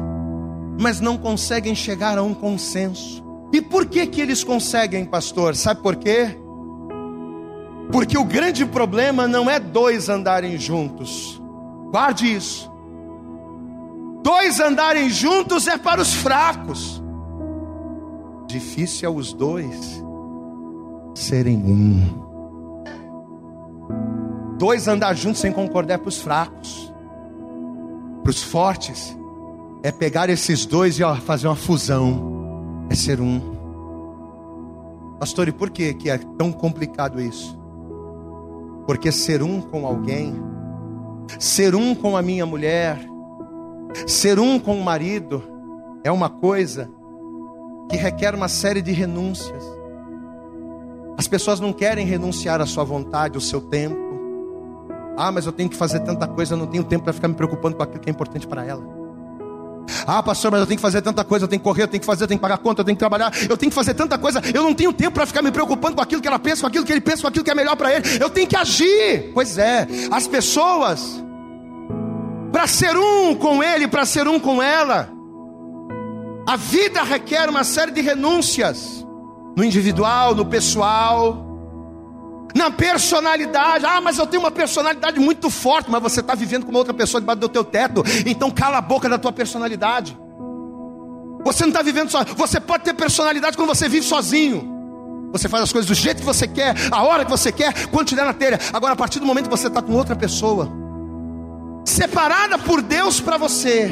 [0.81, 3.25] mas não conseguem chegar a um consenso.
[3.53, 5.55] E por que que eles conseguem, pastor?
[5.55, 6.37] Sabe por quê?
[7.93, 11.41] Porque o grande problema não é dois andarem juntos.
[11.91, 12.71] Guarde isso.
[14.23, 17.01] Dois andarem juntos é para os fracos.
[18.57, 20.03] Difícil é os dois
[21.15, 22.01] serem um.
[24.57, 26.91] Dois andar juntos sem concordar é para os fracos.
[28.23, 29.15] Para os fortes
[29.83, 32.87] é pegar esses dois e ó, fazer uma fusão.
[32.89, 33.43] É ser um.
[35.21, 37.61] Pastor, e por que, que é tão complicado isso?
[38.87, 40.35] Porque ser um com alguém,
[41.39, 42.99] ser um com a minha mulher,
[44.07, 45.43] ser um com o marido,
[46.03, 46.96] é uma coisa
[47.89, 49.65] que requer uma série de renúncias.
[51.19, 53.97] As pessoas não querem renunciar à sua vontade, ao seu tempo.
[55.17, 57.35] Ah, mas eu tenho que fazer tanta coisa, eu não tenho tempo para ficar me
[57.35, 58.97] preocupando com aquilo que é importante para ela.
[60.07, 62.01] Ah, pastor, mas eu tenho que fazer tanta coisa, eu tenho que correr, eu tenho
[62.01, 63.95] que fazer, eu tenho que pagar conta, eu tenho que trabalhar, eu tenho que fazer
[63.95, 66.63] tanta coisa, eu não tenho tempo para ficar me preocupando com aquilo que ela pensa,
[66.63, 68.05] com aquilo que ele pensa, com aquilo que é melhor para ele.
[68.21, 69.31] Eu tenho que agir.
[69.33, 71.23] Pois é, as pessoas,
[72.53, 75.16] para ser um com ele, para ser um com ela,
[76.47, 79.05] a vida requer uma série de renúncias
[79.57, 81.47] no individual, no pessoal
[82.57, 83.85] na personalidade.
[83.85, 86.95] Ah, mas eu tenho uma personalidade muito forte, mas você está vivendo com uma outra
[86.95, 88.03] pessoa debaixo do teu teto.
[88.25, 90.17] Então cala a boca da tua personalidade.
[91.45, 92.25] Você não está vivendo só.
[92.25, 94.75] Você pode ter personalidade quando você vive sozinho.
[95.33, 98.09] Você faz as coisas do jeito que você quer, a hora que você quer, quando
[98.09, 98.59] te der na telha.
[98.73, 100.73] Agora, a partir do momento que você está com outra pessoa,
[101.85, 103.91] separada por Deus para você,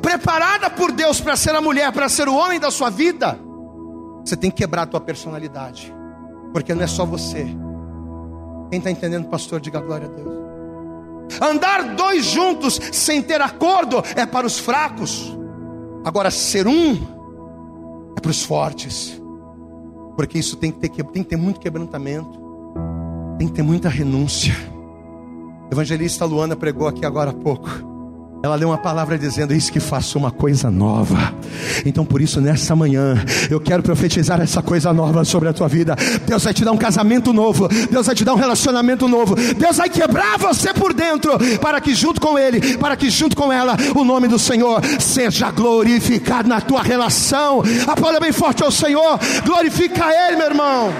[0.00, 3.38] preparada por Deus para ser a mulher, para ser o homem da sua vida,
[4.24, 5.92] você tem que quebrar a tua personalidade.
[6.52, 7.46] Porque não é só você.
[8.70, 10.32] Quem está entendendo, pastor, diga glória a Deus.
[11.40, 15.36] Andar dois juntos sem ter acordo é para os fracos.
[16.04, 16.94] Agora, ser um
[18.16, 19.20] é para os fortes.
[20.16, 22.38] Porque isso tem que, ter, tem que ter muito quebrantamento,
[23.38, 24.54] tem que ter muita renúncia.
[25.70, 27.91] Evangelista Luana pregou aqui agora há pouco.
[28.42, 31.32] Ela leu uma palavra dizendo: Isso que faço uma coisa nova.
[31.86, 35.94] Então, por isso, nessa manhã, eu quero profetizar essa coisa nova sobre a tua vida.
[36.26, 37.68] Deus vai te dar um casamento novo.
[37.68, 39.36] Deus vai te dar um relacionamento novo.
[39.36, 41.38] Deus vai quebrar você por dentro.
[41.60, 45.52] Para que, junto com Ele, para que, junto com ela, o nome do Senhor seja
[45.52, 47.62] glorificado na tua relação.
[47.86, 49.20] Aplauda bem forte ao Senhor.
[49.46, 50.92] Glorifica Ele, meu irmão.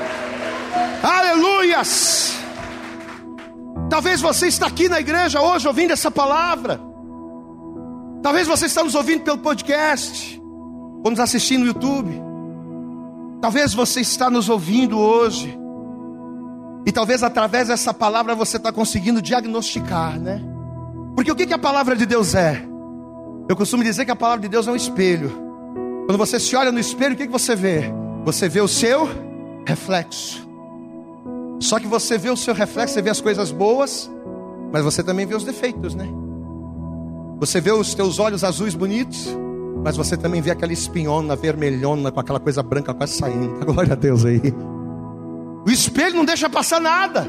[1.02, 2.34] Aleluias.
[3.90, 6.91] Talvez você está aqui na igreja hoje ouvindo essa palavra.
[8.22, 10.40] Talvez você está nos ouvindo pelo podcast,
[11.04, 12.22] ou nos assistindo no YouTube.
[13.40, 15.58] Talvez você está nos ouvindo hoje.
[16.86, 20.40] E talvez através dessa palavra você está conseguindo diagnosticar, né?
[21.16, 22.62] Porque o que, que a palavra de Deus é?
[23.48, 25.30] Eu costumo dizer que a palavra de Deus é um espelho.
[26.06, 27.92] Quando você se olha no espelho, o que, que você vê?
[28.24, 29.08] Você vê o seu
[29.66, 30.48] reflexo.
[31.60, 34.10] Só que você vê o seu reflexo, você vê as coisas boas,
[34.72, 36.08] mas você também vê os defeitos, né?
[37.42, 39.26] Você vê os teus olhos azuis bonitos,
[39.82, 43.58] mas você também vê aquela espinhona vermelhona com aquela coisa branca quase saindo.
[43.66, 44.40] Glória a Deus aí.
[45.66, 47.26] O espelho não deixa passar nada.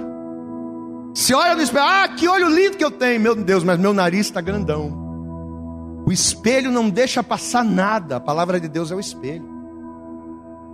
[1.16, 3.92] Se olha no espelho, ah, que olho lindo que eu tenho, meu Deus, mas meu
[3.92, 4.94] nariz está grandão.
[6.06, 8.18] O espelho não deixa passar nada.
[8.18, 9.50] A palavra de Deus é o espelho.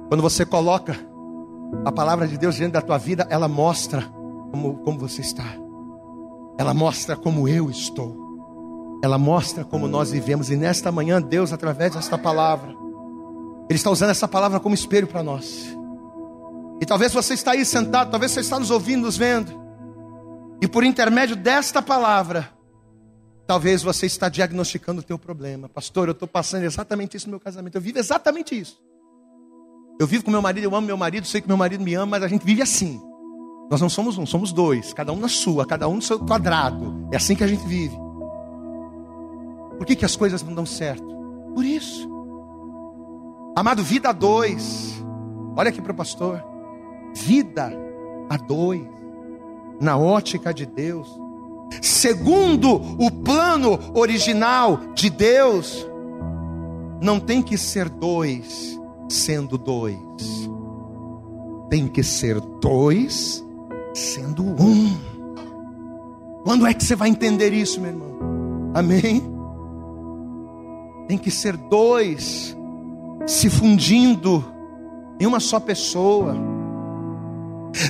[0.10, 0.98] Quando você coloca
[1.86, 4.04] a palavra de Deus diante da tua vida, ela mostra
[4.52, 5.46] como, como você está.
[6.58, 8.29] Ela mostra como eu estou
[9.04, 10.50] ela mostra como nós vivemos.
[10.50, 12.70] E nesta manhã, Deus, através desta palavra,
[13.70, 15.76] Ele está usando essa palavra como espelho para nós.
[16.82, 19.52] E talvez você está aí sentado, talvez você está nos ouvindo, nos vendo.
[20.62, 22.50] E por intermédio desta palavra,
[23.48, 25.70] talvez você está diagnosticando o teu problema.
[25.70, 27.76] Pastor, eu estou passando exatamente isso no meu casamento.
[27.76, 28.78] Eu vivo exatamente isso.
[30.00, 32.06] Eu vivo com meu marido, eu amo meu marido, sei que meu marido me ama,
[32.12, 33.02] mas a gente vive assim.
[33.70, 37.08] Nós não somos um, somos dois, cada um na sua, cada um no seu quadrado.
[37.12, 37.96] É assim que a gente vive.
[39.80, 41.08] Por que, que as coisas não dão certo?
[41.56, 42.08] Por isso.
[43.56, 45.04] Amado, vida dois.
[45.56, 46.44] Olha aqui para o pastor.
[47.16, 47.74] Vida
[48.30, 48.88] a dois,
[49.82, 51.10] na ótica de Deus,
[51.82, 55.88] segundo o plano original de Deus,
[57.02, 59.98] não tem que ser dois sendo dois,
[61.70, 63.44] tem que ser dois
[63.96, 64.96] sendo um.
[66.44, 68.20] Quando é que você vai entender isso, meu irmão?
[68.76, 69.39] Amém?
[71.10, 72.56] Tem que ser dois
[73.26, 74.46] se fundindo
[75.20, 76.36] em uma só pessoa.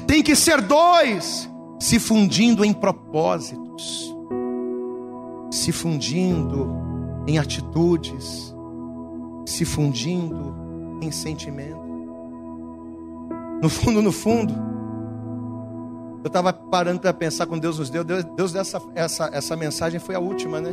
[0.08, 4.15] Tem que ser dois se fundindo em propósitos,
[5.51, 6.73] se fundindo
[7.27, 8.55] em atitudes,
[9.45, 10.55] se fundindo
[11.01, 11.89] em sentimento.
[13.62, 14.53] No fundo, no fundo,
[16.23, 18.05] eu estava parando para pensar quando Deus nos deu.
[18.05, 20.71] Deus, Deus deu essa, essa, essa mensagem, foi a última, né?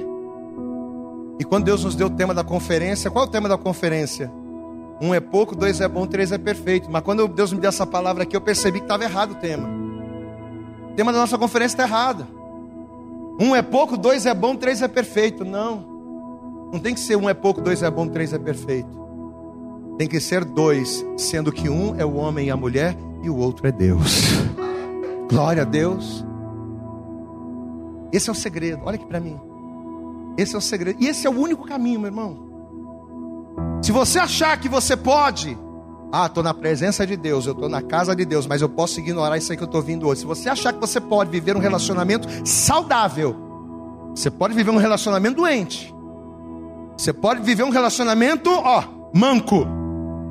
[1.39, 4.31] E quando Deus nos deu o tema da conferência, qual é o tema da conferência?
[5.01, 6.91] Um é pouco, dois é bom, três é perfeito.
[6.91, 9.69] Mas quando Deus me deu essa palavra aqui, eu percebi que estava errado o tema.
[10.91, 12.27] O tema da nossa conferência está errado.
[13.39, 15.45] Um é pouco, dois é bom, três é perfeito.
[15.45, 15.97] Não.
[16.73, 19.07] Não tem que ser um é pouco, dois é bom, três é perfeito.
[19.99, 23.37] Tem que ser dois, sendo que um é o homem e a mulher e o
[23.37, 24.23] outro é Deus.
[25.29, 26.25] Glória a Deus.
[28.13, 28.83] Esse é o segredo.
[28.85, 29.39] Olha aqui para mim.
[30.37, 31.03] Esse é o segredo.
[31.03, 32.47] E esse é o único caminho, meu irmão.
[33.83, 35.57] Se você achar que você pode,
[36.13, 39.01] ah, estou na presença de Deus, eu estou na casa de Deus, mas eu posso
[39.01, 40.21] ignorar isso aí que eu estou vindo hoje.
[40.21, 43.37] Se você achar que você pode viver um relacionamento saudável,
[44.15, 45.95] você pode viver um relacionamento doente.
[46.97, 49.67] Você pode viver um relacionamento, ó, manco.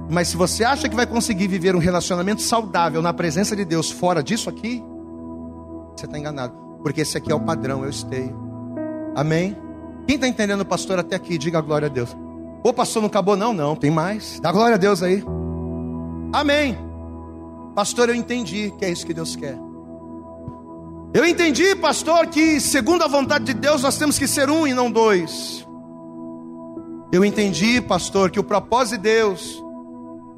[0.10, 3.92] Mas se você acha que vai conseguir viver um relacionamento saudável na presença de Deus
[3.92, 4.84] fora disso aqui,
[5.96, 6.54] você está enganado.
[6.82, 8.36] Porque esse aqui é o padrão, eu esteio.
[9.16, 9.65] Amém?
[10.08, 12.16] Quem está entendendo, pastor, até aqui, diga glória a Deus.
[12.64, 13.36] Ô pastor, não acabou?
[13.36, 14.40] Não, não, tem mais.
[14.40, 15.24] Dá glória a Deus aí.
[16.34, 16.78] Amém.
[17.76, 19.58] Pastor, eu entendi que é isso que Deus quer.
[21.14, 24.74] Eu entendi, pastor, que segundo a vontade de Deus nós temos que ser um e
[24.74, 25.66] não dois.
[27.12, 29.64] Eu entendi, pastor, que o propósito de Deus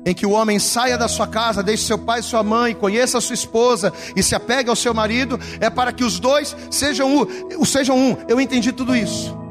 [0.05, 3.17] em que o homem saia da sua casa, deixe seu pai e sua mãe, conheça
[3.17, 7.09] a sua esposa e se apegue ao seu marido, é para que os dois sejam
[7.09, 7.65] um.
[7.65, 8.15] Sejam um.
[8.27, 9.46] Eu entendi tudo isso.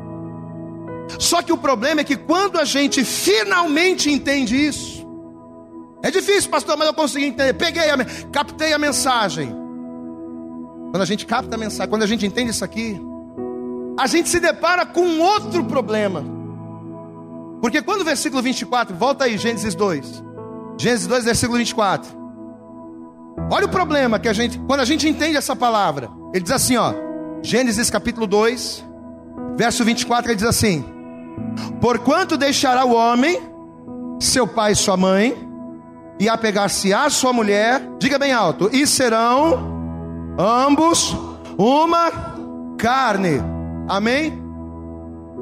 [1.19, 5.07] Só que o problema é que quando a gente finalmente entende isso,
[6.03, 7.55] é difícil, pastor, mas eu consegui entender.
[7.55, 7.97] Peguei, a,
[8.31, 9.49] captei a mensagem.
[10.91, 13.01] Quando a gente capta a mensagem, quando a gente entende isso aqui,
[13.99, 16.25] a gente se depara com um outro problema.
[17.61, 20.23] Porque quando o versículo 24, volta aí, Gênesis 2.
[20.79, 22.09] Gênesis 2, versículo 24.
[23.51, 26.77] Olha o problema que a gente, quando a gente entende essa palavra, ele diz assim,
[26.77, 26.93] ó,
[27.43, 28.85] Gênesis capítulo 2,
[29.57, 30.85] verso 24, ele diz assim:
[31.81, 33.41] Porquanto deixará o homem
[34.19, 35.37] seu pai e sua mãe,
[36.19, 41.15] e apegar-se à sua mulher, diga bem alto, e serão ambos
[41.59, 42.11] uma
[42.79, 43.43] carne.
[43.87, 44.43] Amém?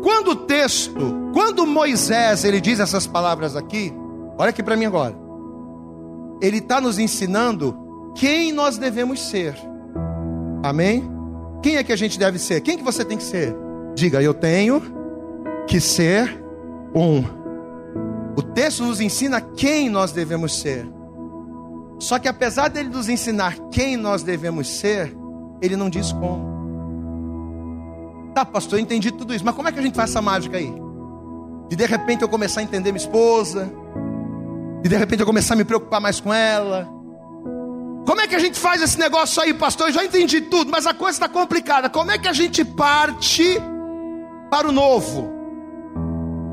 [0.02, 3.94] Quando o texto, quando Moisés ele diz essas palavras aqui,
[4.37, 5.24] olha aqui para mim agora
[6.40, 7.74] ele está nos ensinando
[8.14, 9.54] quem nós devemos ser.
[10.62, 11.02] Amém?
[11.62, 12.61] Quem é que a gente deve ser?
[12.61, 13.57] Quem que você tem que ser?
[13.94, 14.83] Diga, eu tenho
[15.66, 16.42] que ser
[16.94, 17.22] um.
[18.37, 20.87] O texto nos ensina quem nós devemos ser.
[21.98, 25.16] Só que apesar dele nos ensinar quem nós devemos ser,
[25.62, 26.53] ele não diz como.
[28.35, 30.57] Tá, pastor, eu entendi tudo isso, mas como é que a gente faz essa mágica
[30.57, 30.74] aí?
[31.68, 33.72] De de repente eu começar a entender minha esposa,
[34.85, 36.88] e de repente eu começar a me preocupar mais com ela.
[38.05, 39.88] Como é que a gente faz esse negócio aí, pastor?
[39.88, 41.88] Eu já entendi tudo, mas a coisa está complicada.
[41.88, 43.59] Como é que a gente parte
[44.50, 45.33] para o novo?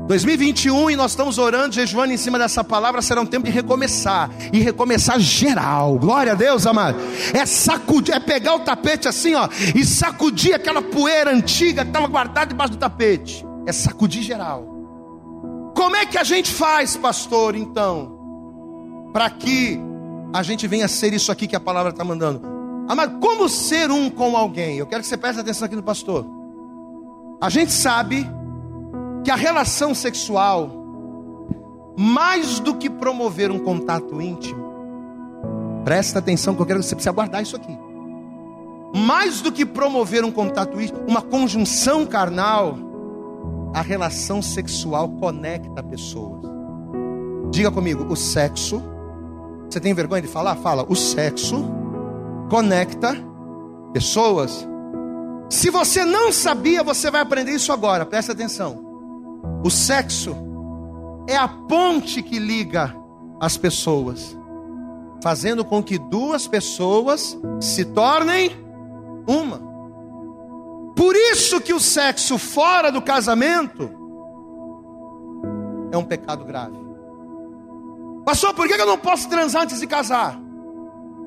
[0.06, 4.30] 2021 e nós estamos orando, jejuando em cima dessa palavra, será um tempo de recomeçar
[4.52, 5.98] e recomeçar geral.
[5.98, 6.98] Glória a Deus, amado.
[7.32, 12.06] É sacudir, é pegar o tapete assim, ó, e sacudir aquela poeira antiga que estava
[12.06, 13.44] guardada debaixo do tapete.
[13.66, 14.66] É sacudir geral.
[15.74, 18.22] Como é que a gente faz, pastor, então?
[19.12, 19.78] para que
[20.32, 22.40] a gente venha ser isso aqui que a palavra está mandando.
[22.88, 24.78] Amado, como ser um com alguém?
[24.78, 26.26] Eu quero que você preste atenção aqui no pastor.
[27.40, 28.26] A gente sabe
[29.24, 30.70] que a relação sexual,
[31.96, 34.62] mais do que promover um contato íntimo,
[35.84, 37.76] presta atenção que eu quero que você precisa guardar isso aqui.
[38.94, 42.76] Mais do que promover um contato íntimo, uma conjunção carnal,
[43.74, 46.42] a relação sexual conecta pessoas.
[47.50, 48.82] Diga comigo, o sexo
[49.72, 50.54] você tem vergonha de falar?
[50.56, 50.84] Fala.
[50.86, 51.64] O sexo
[52.50, 53.16] conecta
[53.90, 54.68] pessoas.
[55.48, 58.04] Se você não sabia, você vai aprender isso agora.
[58.04, 58.91] Presta atenção.
[59.64, 60.36] O sexo
[61.28, 62.94] é a ponte que liga
[63.40, 64.36] as pessoas.
[65.22, 68.50] fazendo com que duas pessoas se tornem
[69.24, 69.62] uma.
[70.96, 73.88] Por isso que o sexo fora do casamento
[75.92, 76.76] é um pecado grave.
[78.24, 80.38] Pastor, por que eu não posso transar antes de casar?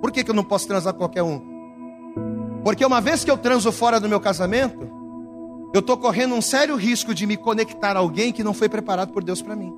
[0.01, 1.41] Por que eu não posso transar com qualquer um?
[2.63, 4.89] Porque uma vez que eu transo fora do meu casamento,
[5.73, 9.11] eu estou correndo um sério risco de me conectar a alguém que não foi preparado
[9.11, 9.73] por Deus para mim.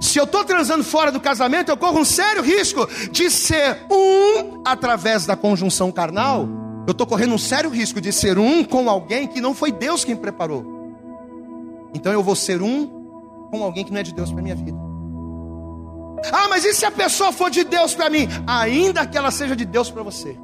[0.00, 4.62] Se eu estou transando fora do casamento, eu corro um sério risco de ser um
[4.64, 6.48] através da conjunção carnal.
[6.86, 10.04] Eu estou correndo um sério risco de ser um com alguém que não foi Deus
[10.04, 10.76] quem preparou.
[11.94, 12.86] Então eu vou ser um
[13.50, 14.78] com alguém que não é de Deus para minha vida.
[16.32, 18.28] Ah, mas e se a pessoa for de Deus para mim?
[18.46, 20.36] Ainda que ela seja de Deus para você.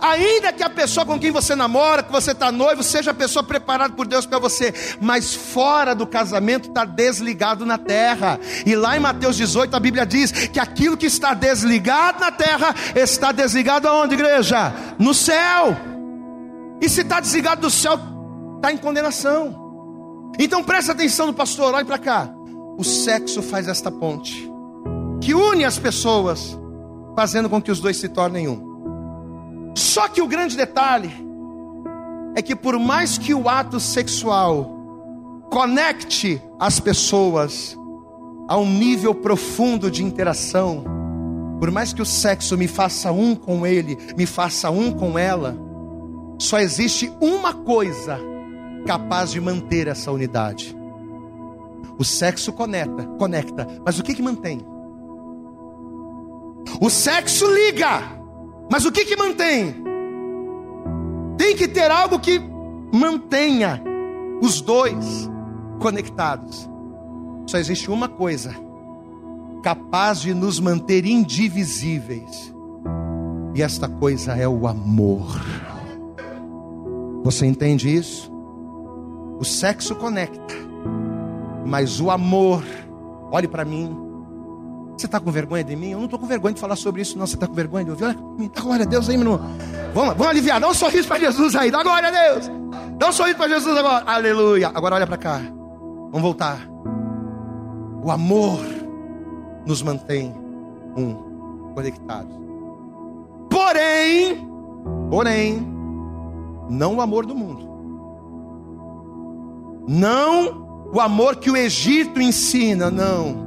[0.00, 3.42] Ainda que a pessoa com quem você namora, que você está noivo, seja a pessoa
[3.42, 8.40] preparada por Deus para você, mas fora do casamento está desligado na terra.
[8.64, 12.74] E lá em Mateus 18 a Bíblia diz que aquilo que está desligado na terra
[12.94, 14.72] está desligado aonde, igreja?
[14.98, 15.76] No céu.
[16.80, 17.98] E se está desligado do céu,
[18.56, 19.62] está em condenação.
[20.38, 22.28] Então presta atenção no pastor, olhe para cá.
[22.76, 24.54] O sexo faz esta ponte
[25.24, 26.58] que une as pessoas,
[27.16, 28.73] fazendo com que os dois se tornem um.
[29.74, 31.12] Só que o grande detalhe
[32.34, 34.70] é que, por mais que o ato sexual
[35.50, 37.76] conecte as pessoas
[38.48, 40.84] a um nível profundo de interação,
[41.58, 45.56] por mais que o sexo me faça um com ele, me faça um com ela,
[46.38, 48.18] só existe uma coisa
[48.86, 50.76] capaz de manter essa unidade.
[51.98, 54.60] O sexo conecta, conecta, mas o que que mantém?
[56.80, 58.02] O sexo liga,
[58.70, 59.82] mas o que que mantém?
[61.36, 62.40] Tem que ter algo que
[62.92, 63.82] mantenha
[64.40, 65.30] os dois
[65.80, 66.68] conectados.
[67.46, 68.54] Só existe uma coisa
[69.62, 72.54] capaz de nos manter indivisíveis.
[73.54, 75.40] E esta coisa é o amor.
[77.22, 78.30] Você entende isso?
[79.38, 80.54] O sexo conecta,
[81.64, 82.62] mas o amor,
[83.30, 83.96] olhe para mim,
[84.96, 85.90] você está com vergonha de mim?
[85.90, 87.26] Eu não estou com vergonha de falar sobre isso, não.
[87.26, 88.04] Você está com vergonha de ouvir?
[88.04, 88.16] Olha,
[88.54, 89.50] dá glória a Deus aí, meu irmão.
[89.92, 90.60] Vamos, vamos aliviar.
[90.60, 91.70] Dá um sorriso para Jesus aí.
[91.70, 92.50] Dá glória a Deus.
[92.96, 94.04] Dá um sorriso para Jesus agora.
[94.06, 94.70] Aleluia.
[94.72, 95.40] Agora olha para cá.
[96.10, 96.60] Vamos voltar.
[98.04, 98.60] O amor
[99.66, 100.32] nos mantém
[100.96, 102.32] um, conectados.
[103.50, 104.48] Porém,
[105.10, 105.66] porém,
[106.70, 107.68] não o amor do mundo.
[109.88, 113.43] Não o amor que o Egito ensina, não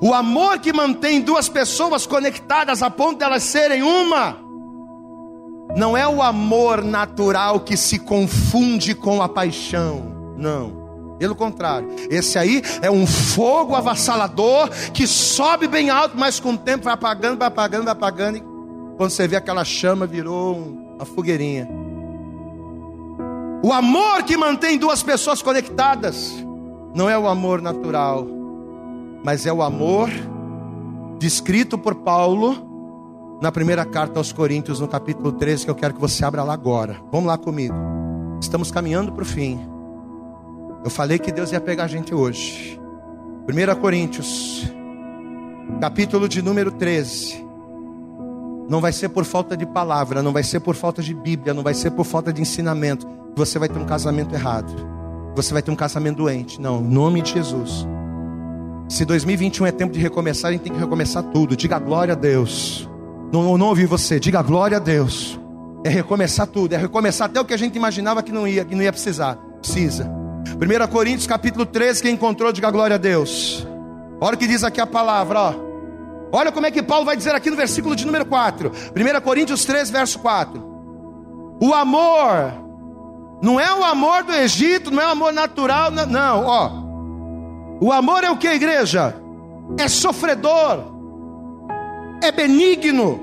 [0.00, 4.38] o amor que mantém duas pessoas conectadas a ponto de elas serem uma,
[5.76, 10.88] não é o amor natural que se confunde com a paixão, não.
[11.18, 16.58] Pelo contrário, esse aí é um fogo avassalador que sobe bem alto, mas com o
[16.58, 18.38] tempo vai apagando, vai apagando, vai apagando.
[18.38, 18.42] E
[18.96, 20.56] quando você vê aquela chama, virou
[20.94, 21.68] uma fogueirinha.
[23.64, 26.32] O amor que mantém duas pessoas conectadas
[26.94, 28.26] não é o amor natural,
[29.24, 30.08] mas é o amor
[31.18, 32.66] descrito por Paulo
[33.40, 36.52] na primeira carta aos Coríntios, no capítulo 13, que eu quero que você abra lá
[36.52, 36.96] agora.
[37.12, 37.74] Vamos lá comigo.
[38.40, 39.60] Estamos caminhando para o fim.
[40.84, 42.80] Eu falei que Deus ia pegar a gente hoje.
[43.48, 44.70] 1 Coríntios,
[45.80, 47.46] capítulo de número 13.
[48.68, 51.62] Não vai ser por falta de palavra, não vai ser por falta de Bíblia, não
[51.62, 53.06] vai ser por falta de ensinamento.
[53.34, 54.72] Você vai ter um casamento errado.
[55.34, 56.60] Você vai ter um casamento doente.
[56.60, 57.86] Não, em nome de Jesus.
[58.88, 61.54] Se 2021 é tempo de recomeçar, a gente tem que recomeçar tudo.
[61.54, 62.88] Diga glória a Deus.
[63.30, 65.38] Não, não ouvi você, diga glória a Deus.
[65.84, 68.74] É recomeçar tudo, é recomeçar até o que a gente imaginava que não ia, que
[68.74, 69.36] não ia precisar.
[69.60, 70.10] Precisa.
[70.46, 73.66] 1 Coríntios capítulo 13, quem encontrou, diga glória a Deus.
[74.20, 75.54] Olha o que diz aqui a palavra, ó.
[76.32, 78.70] Olha como é que Paulo vai dizer aqui no versículo de número 4.
[78.70, 80.60] 1 Coríntios 13, verso 4.
[81.60, 82.52] O amor
[83.42, 86.87] não é o amor do Egito, não é o amor natural, não, não ó.
[87.80, 89.14] O amor é o que, igreja?
[89.78, 90.84] É sofredor,
[92.22, 93.20] é benigno.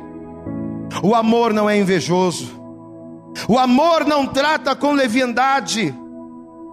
[1.03, 2.61] O amor não é invejoso.
[3.47, 5.93] O amor não trata com leviandade,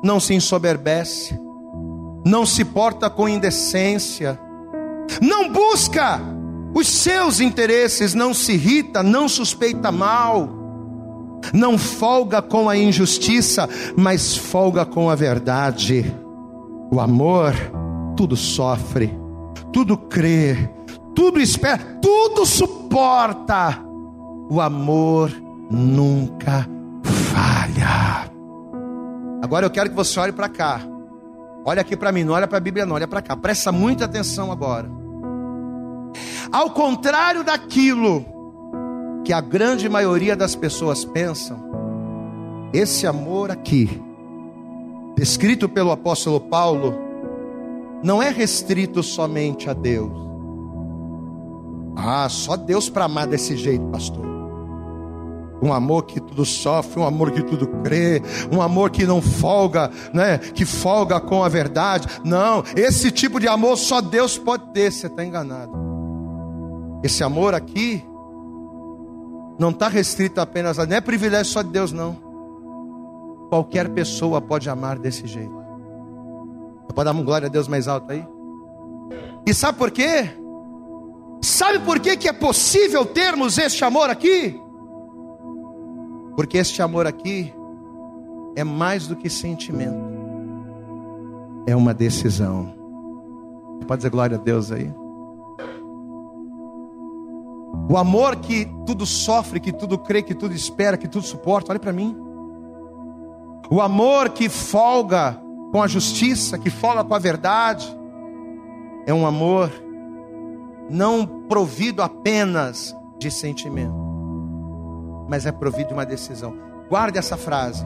[0.02, 1.36] não se ensoberbece,
[2.24, 4.38] não se porta com indecência,
[5.20, 6.20] não busca
[6.74, 10.48] os seus interesses, não se irrita, não suspeita mal,
[11.52, 16.14] não folga com a injustiça, mas folga com a verdade.
[16.92, 17.54] O amor
[18.14, 19.18] tudo sofre,
[19.72, 20.68] tudo crê,
[21.14, 23.82] tudo espera, tudo suporta.
[24.50, 25.32] O amor
[25.70, 26.68] nunca
[27.02, 28.30] falha.
[29.42, 30.82] Agora eu quero que você olhe para cá.
[31.64, 33.34] Olha aqui para mim, não olha para a Bíblia, não, olha para cá.
[33.34, 34.86] Presta muita atenção agora.
[36.52, 38.22] Ao contrário daquilo
[39.24, 41.58] que a grande maioria das pessoas pensam,
[42.70, 44.02] esse amor aqui,
[45.22, 46.98] descrito pelo apóstolo Paulo,
[48.02, 50.10] não é restrito somente a Deus.
[51.96, 54.32] Ah, só Deus para amar desse jeito, pastor
[55.62, 58.20] um amor que tudo sofre, um amor que tudo crê,
[58.50, 60.38] um amor que não folga, né?
[60.38, 62.08] Que folga com a verdade.
[62.24, 64.90] Não, esse tipo de amor só Deus pode ter.
[64.90, 65.70] Você está enganado.
[67.04, 68.04] Esse amor aqui
[69.56, 72.31] não está restrito apenas a, não é privilégio só de Deus, não.
[73.52, 75.52] Qualquer pessoa pode amar desse jeito.
[76.94, 78.26] Pode dar uma glória a Deus mais alto aí?
[79.46, 80.30] E sabe por quê?
[81.42, 84.58] Sabe por quê que é possível termos este amor aqui?
[86.34, 87.52] Porque este amor aqui
[88.56, 90.02] é mais do que sentimento,
[91.66, 92.72] é uma decisão.
[93.86, 94.90] Pode dizer glória a Deus aí?
[97.90, 101.78] O amor que tudo sofre, que tudo crê, que tudo espera, que tudo suporta, olha
[101.78, 102.31] para mim.
[103.70, 105.38] O amor que folga
[105.70, 107.86] com a justiça, que folga com a verdade,
[109.06, 109.70] é um amor
[110.90, 114.02] não provido apenas de sentimento
[115.32, 116.54] mas é provido de uma decisão.
[116.90, 117.82] Guarde essa frase.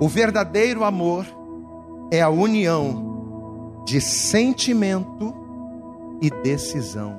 [0.00, 1.26] O verdadeiro amor
[2.10, 5.34] é a união de sentimento
[6.18, 7.14] e decisão.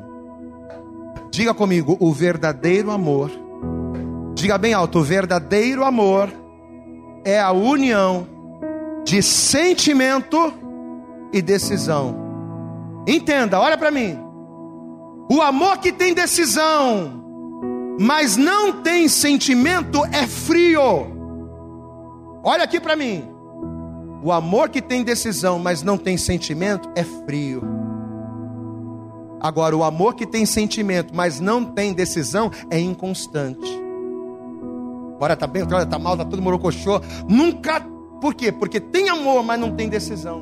[1.29, 3.29] Diga comigo, o verdadeiro amor.
[4.33, 6.33] Diga bem alto, o verdadeiro amor
[7.23, 8.27] é a união
[9.03, 10.53] de sentimento
[11.31, 12.15] e decisão.
[13.07, 14.17] Entenda, olha para mim.
[15.29, 17.21] O amor que tem decisão
[17.99, 21.05] mas não tem sentimento, é frio.
[22.43, 23.23] Olha aqui para mim.
[24.23, 27.61] O amor que tem decisão, mas não tem sentimento, é frio.
[29.39, 33.80] Agora, o amor que tem sentimento, mas não tem decisão, é inconstante.
[35.21, 36.99] Agora tá bem, olha, tá mal, tá todo morocochô.
[37.29, 37.79] Nunca.
[38.19, 38.51] Por quê?
[38.51, 40.41] Porque tem amor, mas não tem decisão.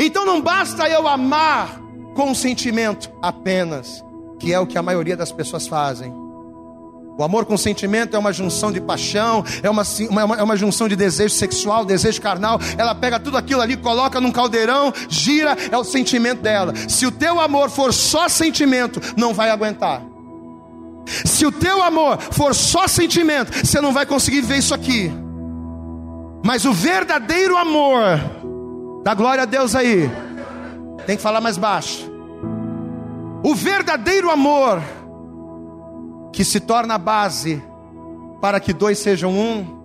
[0.00, 1.80] Então não basta eu amar
[2.16, 4.04] com sentimento apenas
[4.40, 6.12] que é o que a maioria das pessoas fazem.
[7.16, 10.88] O amor com sentimento é uma junção de paixão, é uma, uma, é uma junção
[10.88, 12.58] de desejo sexual, desejo carnal.
[12.76, 16.74] Ela pega tudo aquilo ali, coloca num caldeirão, gira, é o sentimento dela.
[16.88, 20.11] Se o teu amor for só sentimento, não vai aguentar.
[21.06, 25.10] Se o teu amor for só sentimento, você não vai conseguir ver isso aqui.
[26.44, 28.02] Mas o verdadeiro amor,
[29.04, 30.10] dá glória a Deus aí,
[31.06, 32.10] tem que falar mais baixo.
[33.44, 34.82] O verdadeiro amor,
[36.32, 37.62] que se torna a base
[38.40, 39.82] para que dois sejam um,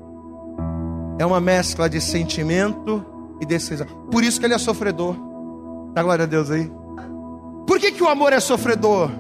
[1.20, 3.04] é uma mescla de sentimento
[3.42, 3.88] e decisão.
[4.12, 5.16] Por isso que ele é sofredor.
[5.94, 6.72] Dá glória a Deus aí.
[7.66, 9.12] Por que, que o amor é sofredor?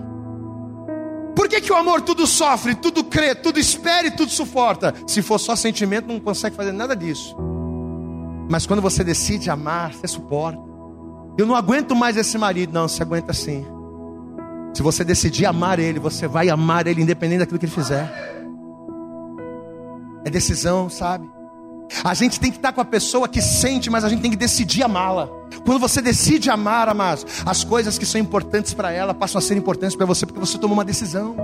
[1.37, 4.91] Por que, que o amor tudo sofre, tudo crê, tudo espera e tudo suporta?
[5.05, 7.37] Se for só sentimento, não consegue fazer nada disso.
[8.49, 10.59] Mas quando você decide amar, você suporta.
[11.37, 13.63] Eu não aguento mais esse marido, não, você aguenta sim.
[14.73, 18.11] Se você decidir amar Ele, você vai amar Ele independente daquilo que Ele fizer.
[20.25, 21.29] É decisão, sabe?
[22.03, 24.37] A gente tem que estar com a pessoa que sente, mas a gente tem que
[24.37, 25.27] decidir amá-la.
[25.65, 29.57] Quando você decide amar, amados, as coisas que são importantes para ela passam a ser
[29.57, 31.35] importantes para você, porque você tomou uma decisão.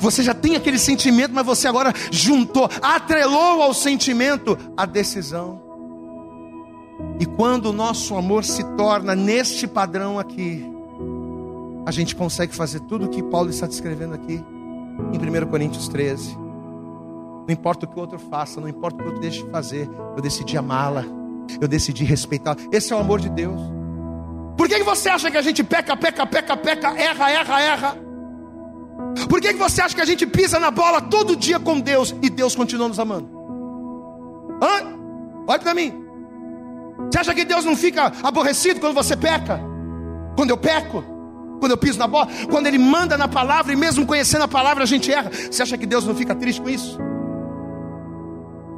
[0.00, 5.60] Você já tem aquele sentimento, mas você agora juntou, atrelou ao sentimento a decisão.
[7.18, 10.64] E quando o nosso amor se torna neste padrão aqui,
[11.86, 14.44] a gente consegue fazer tudo o que Paulo está descrevendo aqui
[15.12, 16.47] em 1 Coríntios 13.
[17.48, 19.50] Não importa o que o outro faça, não importa o que o outro deixe de
[19.50, 21.02] fazer, eu decidi amá-la,
[21.58, 22.58] eu decidi respeitá-la.
[22.70, 23.58] Esse é o amor de Deus.
[24.54, 27.96] Por que, que você acha que a gente peca, peca, peca, peca, erra, erra, erra?
[29.30, 32.14] Por que, que você acha que a gente pisa na bola todo dia com Deus
[32.20, 33.30] e Deus continua nos amando?
[34.62, 34.94] Hã?
[35.46, 36.04] Olha para mim.
[37.10, 39.58] Você acha que Deus não fica aborrecido quando você peca?
[40.36, 41.02] Quando eu peco?
[41.58, 44.84] quando eu piso na bola, quando Ele manda na palavra, e mesmo conhecendo a palavra,
[44.84, 45.28] a gente erra.
[45.28, 46.96] Você acha que Deus não fica triste com isso?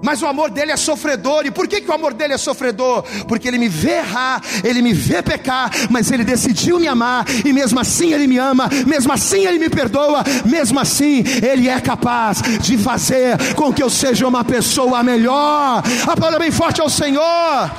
[0.03, 1.47] Mas o amor dele é sofredor.
[1.47, 3.03] E por que, que o amor dele é sofredor?
[3.27, 7.53] Porque ele me vê errar, ele me vê pecar, mas ele decidiu me amar, e
[7.53, 12.43] mesmo assim ele me ama, mesmo assim ele me perdoa, mesmo assim ele é capaz
[12.61, 15.83] de fazer com que eu seja uma pessoa melhor.
[16.07, 17.71] Aplauda bem forte ao Senhor.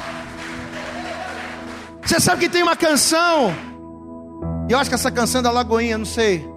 [2.03, 3.53] Você sabe que tem uma canção
[4.71, 6.49] eu acho que essa canção é da Lagoinha, não sei.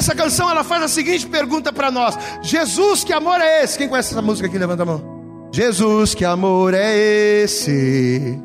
[0.00, 3.76] Essa canção ela faz a seguinte pergunta para nós: Jesus, que amor é esse?
[3.76, 4.56] Quem conhece essa música aqui?
[4.56, 5.50] Levanta a mão.
[5.52, 6.96] Jesus, que amor é
[7.42, 8.40] esse?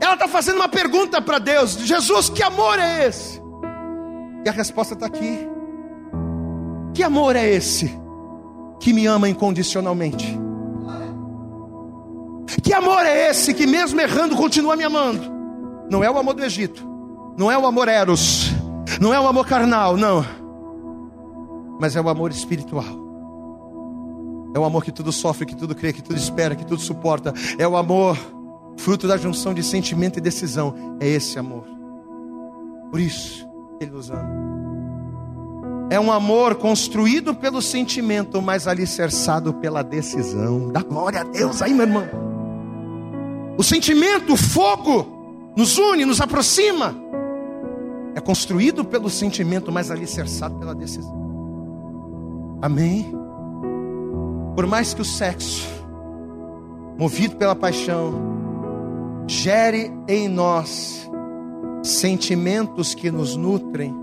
[0.00, 3.40] Ela está fazendo uma pergunta para Deus: Jesus, que amor é esse?
[4.44, 5.48] E a resposta está aqui.
[6.94, 7.96] Que amor é esse
[8.80, 10.36] que me ama incondicionalmente?
[12.60, 15.30] Que amor é esse que, mesmo errando, continua me amando?
[15.88, 16.84] Não é o amor do Egito,
[17.38, 18.51] não é o amor eros,
[19.02, 20.24] não é o amor carnal, não,
[21.80, 23.02] mas é o amor espiritual.
[24.54, 27.34] É o amor que tudo sofre, que tudo crê, que tudo espera, que tudo suporta.
[27.58, 28.16] É o amor
[28.76, 30.96] fruto da junção de sentimento e decisão.
[31.00, 31.64] É esse amor.
[32.92, 33.44] Por isso,
[33.80, 34.30] Ele nos ama.
[35.90, 40.68] É um amor construído pelo sentimento, mas alicerçado pela decisão.
[40.68, 42.04] Dá glória a Deus aí, meu irmão.
[43.58, 46.94] O sentimento, o fogo, nos une, nos aproxima.
[48.14, 51.22] É construído pelo sentimento, mas alicerçado pela decisão.
[52.60, 53.12] Amém?
[54.54, 55.66] Por mais que o sexo,
[56.98, 58.12] movido pela paixão,
[59.26, 61.10] gere em nós
[61.82, 63.94] sentimentos que nos nutrem,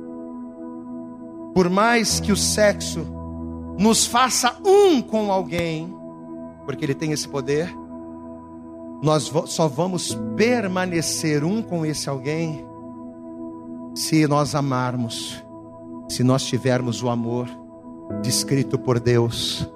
[1.53, 3.05] por mais que o sexo
[3.77, 5.93] nos faça um com alguém,
[6.65, 7.73] porque ele tem esse poder,
[9.01, 12.68] nós só vamos permanecer um com esse alguém
[13.95, 15.43] se nós amarmos,
[16.07, 17.47] se nós tivermos o amor
[18.21, 19.67] descrito por Deus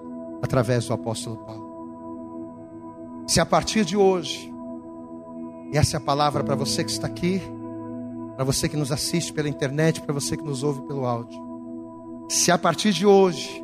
[0.42, 1.64] através do apóstolo Paulo.
[3.28, 4.54] Se a partir de hoje,
[5.74, 7.42] essa é a palavra para você que está aqui,
[8.36, 11.42] para você que nos assiste pela internet, para você que nos ouve pelo áudio.
[12.30, 13.62] Se a partir de hoje,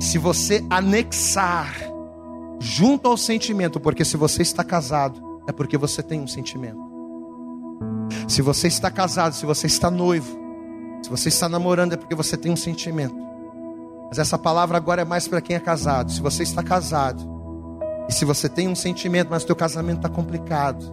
[0.00, 1.74] se você anexar
[2.58, 6.89] junto ao sentimento, porque se você está casado, é porque você tem um sentimento.
[8.28, 10.38] Se você está casado, se você está noivo,
[11.02, 13.14] se você está namorando, é porque você tem um sentimento.
[14.08, 16.10] Mas essa palavra agora é mais para quem é casado.
[16.10, 17.22] Se você está casado,
[18.08, 20.84] e se você tem um sentimento, mas o teu casamento está complicado,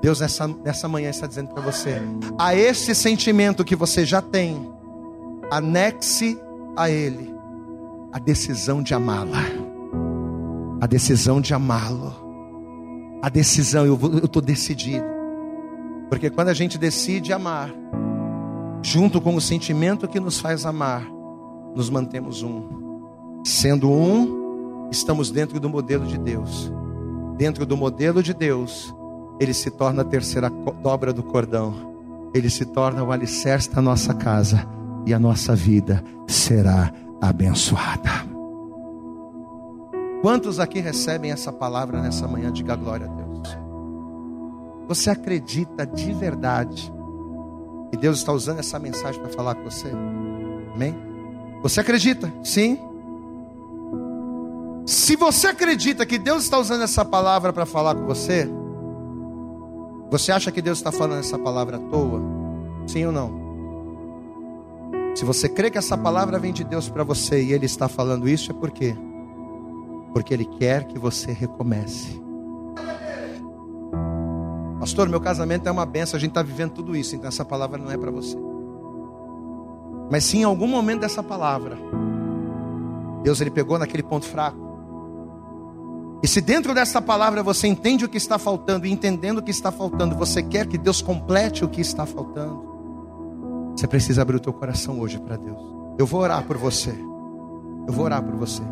[0.00, 2.00] Deus nessa, nessa manhã está dizendo para você:
[2.38, 4.72] a esse sentimento que você já tem,
[5.50, 6.38] anexe
[6.76, 7.34] a ele
[8.12, 9.42] a decisão de amá-la,
[10.80, 12.14] a decisão de amá-lo,
[13.22, 15.04] a decisão, eu estou decidido,
[16.12, 17.70] porque quando a gente decide amar,
[18.82, 21.10] junto com o sentimento que nos faz amar,
[21.74, 23.40] nos mantemos um.
[23.42, 26.70] Sendo um, estamos dentro do modelo de Deus.
[27.38, 28.94] Dentro do modelo de Deus,
[29.40, 30.50] ele se torna a terceira
[30.82, 32.30] dobra do cordão.
[32.34, 34.68] Ele se torna o alicerce da nossa casa
[35.06, 36.92] e a nossa vida será
[37.22, 38.10] abençoada.
[40.20, 42.52] Quantos aqui recebem essa palavra nessa manhã?
[42.52, 43.31] Diga glória a Deus.
[44.88, 46.92] Você acredita de verdade
[47.90, 49.88] que Deus está usando essa mensagem para falar com você?
[50.74, 50.94] Amém?
[51.62, 52.32] Você acredita?
[52.42, 52.78] Sim.
[54.86, 58.48] Se você acredita que Deus está usando essa palavra para falar com você,
[60.10, 62.20] você acha que Deus está falando essa palavra à toa?
[62.86, 63.42] Sim ou não?
[65.14, 68.28] Se você crê que essa palavra vem de Deus para você e Ele está falando
[68.28, 68.96] isso, é por quê?
[70.12, 72.20] Porque Ele quer que você recomece.
[74.82, 77.78] Pastor, meu casamento é uma benção, a gente está vivendo tudo isso, então essa palavra
[77.78, 78.36] não é para você.
[80.10, 81.78] Mas se em algum momento dessa palavra,
[83.22, 84.58] Deus ele pegou naquele ponto fraco.
[86.20, 89.52] E se dentro dessa palavra você entende o que está faltando, e entendendo o que
[89.52, 92.64] está faltando, você quer que Deus complete o que está faltando,
[93.76, 95.62] você precisa abrir o teu coração hoje para Deus.
[95.96, 96.90] Eu vou orar por você.
[97.86, 98.62] Eu vou orar por você.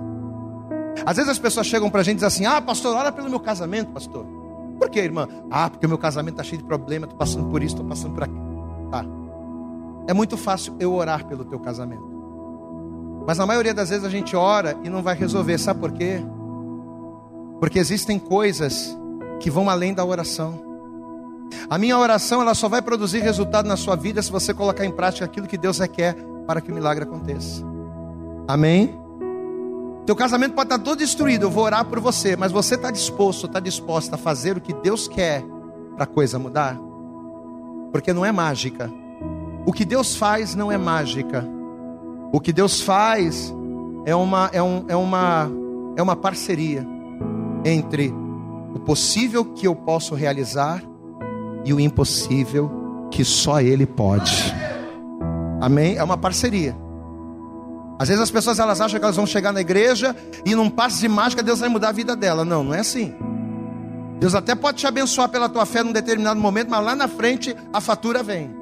[1.07, 3.31] Às vezes as pessoas chegam para a gente e dizem assim: Ah, pastor, ora pelo
[3.31, 4.40] meu casamento, pastor.
[4.81, 5.29] Por quê, irmã?
[5.51, 8.15] Ah, porque o meu casamento está cheio de problema, estou passando por isso, estou passando
[8.15, 8.89] por aquilo.
[8.91, 9.05] Tá.
[10.09, 12.11] É muito fácil eu orar pelo teu casamento.
[13.27, 15.59] Mas na maioria das vezes a gente ora e não vai resolver.
[15.59, 16.23] Sabe por quê?
[17.61, 18.97] Porque existem coisas
[19.39, 20.59] que vão além da oração.
[21.69, 24.91] A minha oração ela só vai produzir resultado na sua vida se você colocar em
[24.91, 26.17] prática aquilo que Deus requer
[26.47, 27.63] para que o milagre aconteça.
[28.49, 28.99] Amém?
[30.07, 33.47] Teu casamento pode estar todo destruído, eu vou orar por você, mas você está disposto,
[33.47, 35.45] está disposta a fazer o que Deus quer
[35.95, 36.79] para a coisa mudar?
[37.93, 38.91] Porque não é mágica.
[39.67, 41.47] O que Deus faz não é mágica.
[42.33, 43.55] O que Deus faz
[44.07, 45.51] é uma, é, um, é uma,
[45.97, 46.87] é uma parceria
[47.65, 48.13] entre
[48.75, 50.83] o possível que eu posso realizar
[51.65, 52.71] e o impossível
[53.11, 54.55] que só Ele pode.
[55.61, 55.97] Amém?
[55.97, 56.75] É uma parceria.
[58.01, 60.99] Às vezes as pessoas elas acham que elas vão chegar na igreja e num passo
[61.01, 62.47] de mágica Deus vai mudar a vida dela.
[62.47, 63.15] Não, não é assim.
[64.19, 67.55] Deus até pode te abençoar pela tua fé num determinado momento, mas lá na frente
[67.71, 68.57] a fatura vem.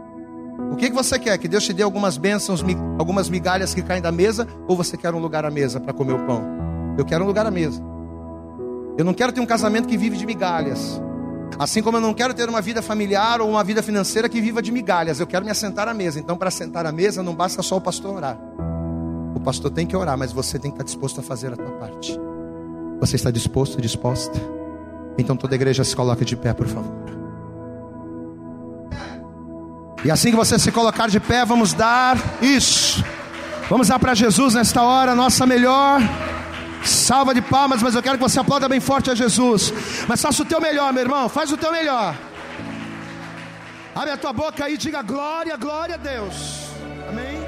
[0.73, 1.39] O que, que você quer?
[1.39, 2.65] Que Deus te dê algumas bênçãos,
[2.99, 4.45] algumas migalhas que caem da mesa?
[4.67, 6.43] Ou você quer um lugar à mesa para comer o pão?
[6.99, 7.81] Eu quero um lugar à mesa.
[8.99, 11.01] Eu não quero ter um casamento que vive de migalhas.
[11.57, 14.61] Assim como eu não quero ter uma vida familiar ou uma vida financeira que viva
[14.61, 16.19] de migalhas, eu quero me assentar à mesa.
[16.19, 18.37] Então, para sentar à mesa, não basta só o pastor orar.
[19.39, 21.71] O pastor tem que orar, mas você tem que estar disposto a fazer a tua
[21.79, 22.19] parte.
[23.01, 24.39] Você está disposto, disposta?
[25.17, 26.93] Então toda igreja se coloque de pé, por favor.
[30.05, 33.05] E assim que você se colocar de pé, vamos dar isso.
[33.71, 36.01] Vamos dar para Jesus nesta hora, nossa melhor
[36.85, 39.73] salva de palmas, mas eu quero que você aplauda bem forte a Jesus.
[40.09, 42.17] Mas faça o teu melhor, meu irmão, faz o teu melhor.
[43.95, 46.69] Abre a tua boca e diga glória, glória a Deus.
[47.09, 47.48] Amém.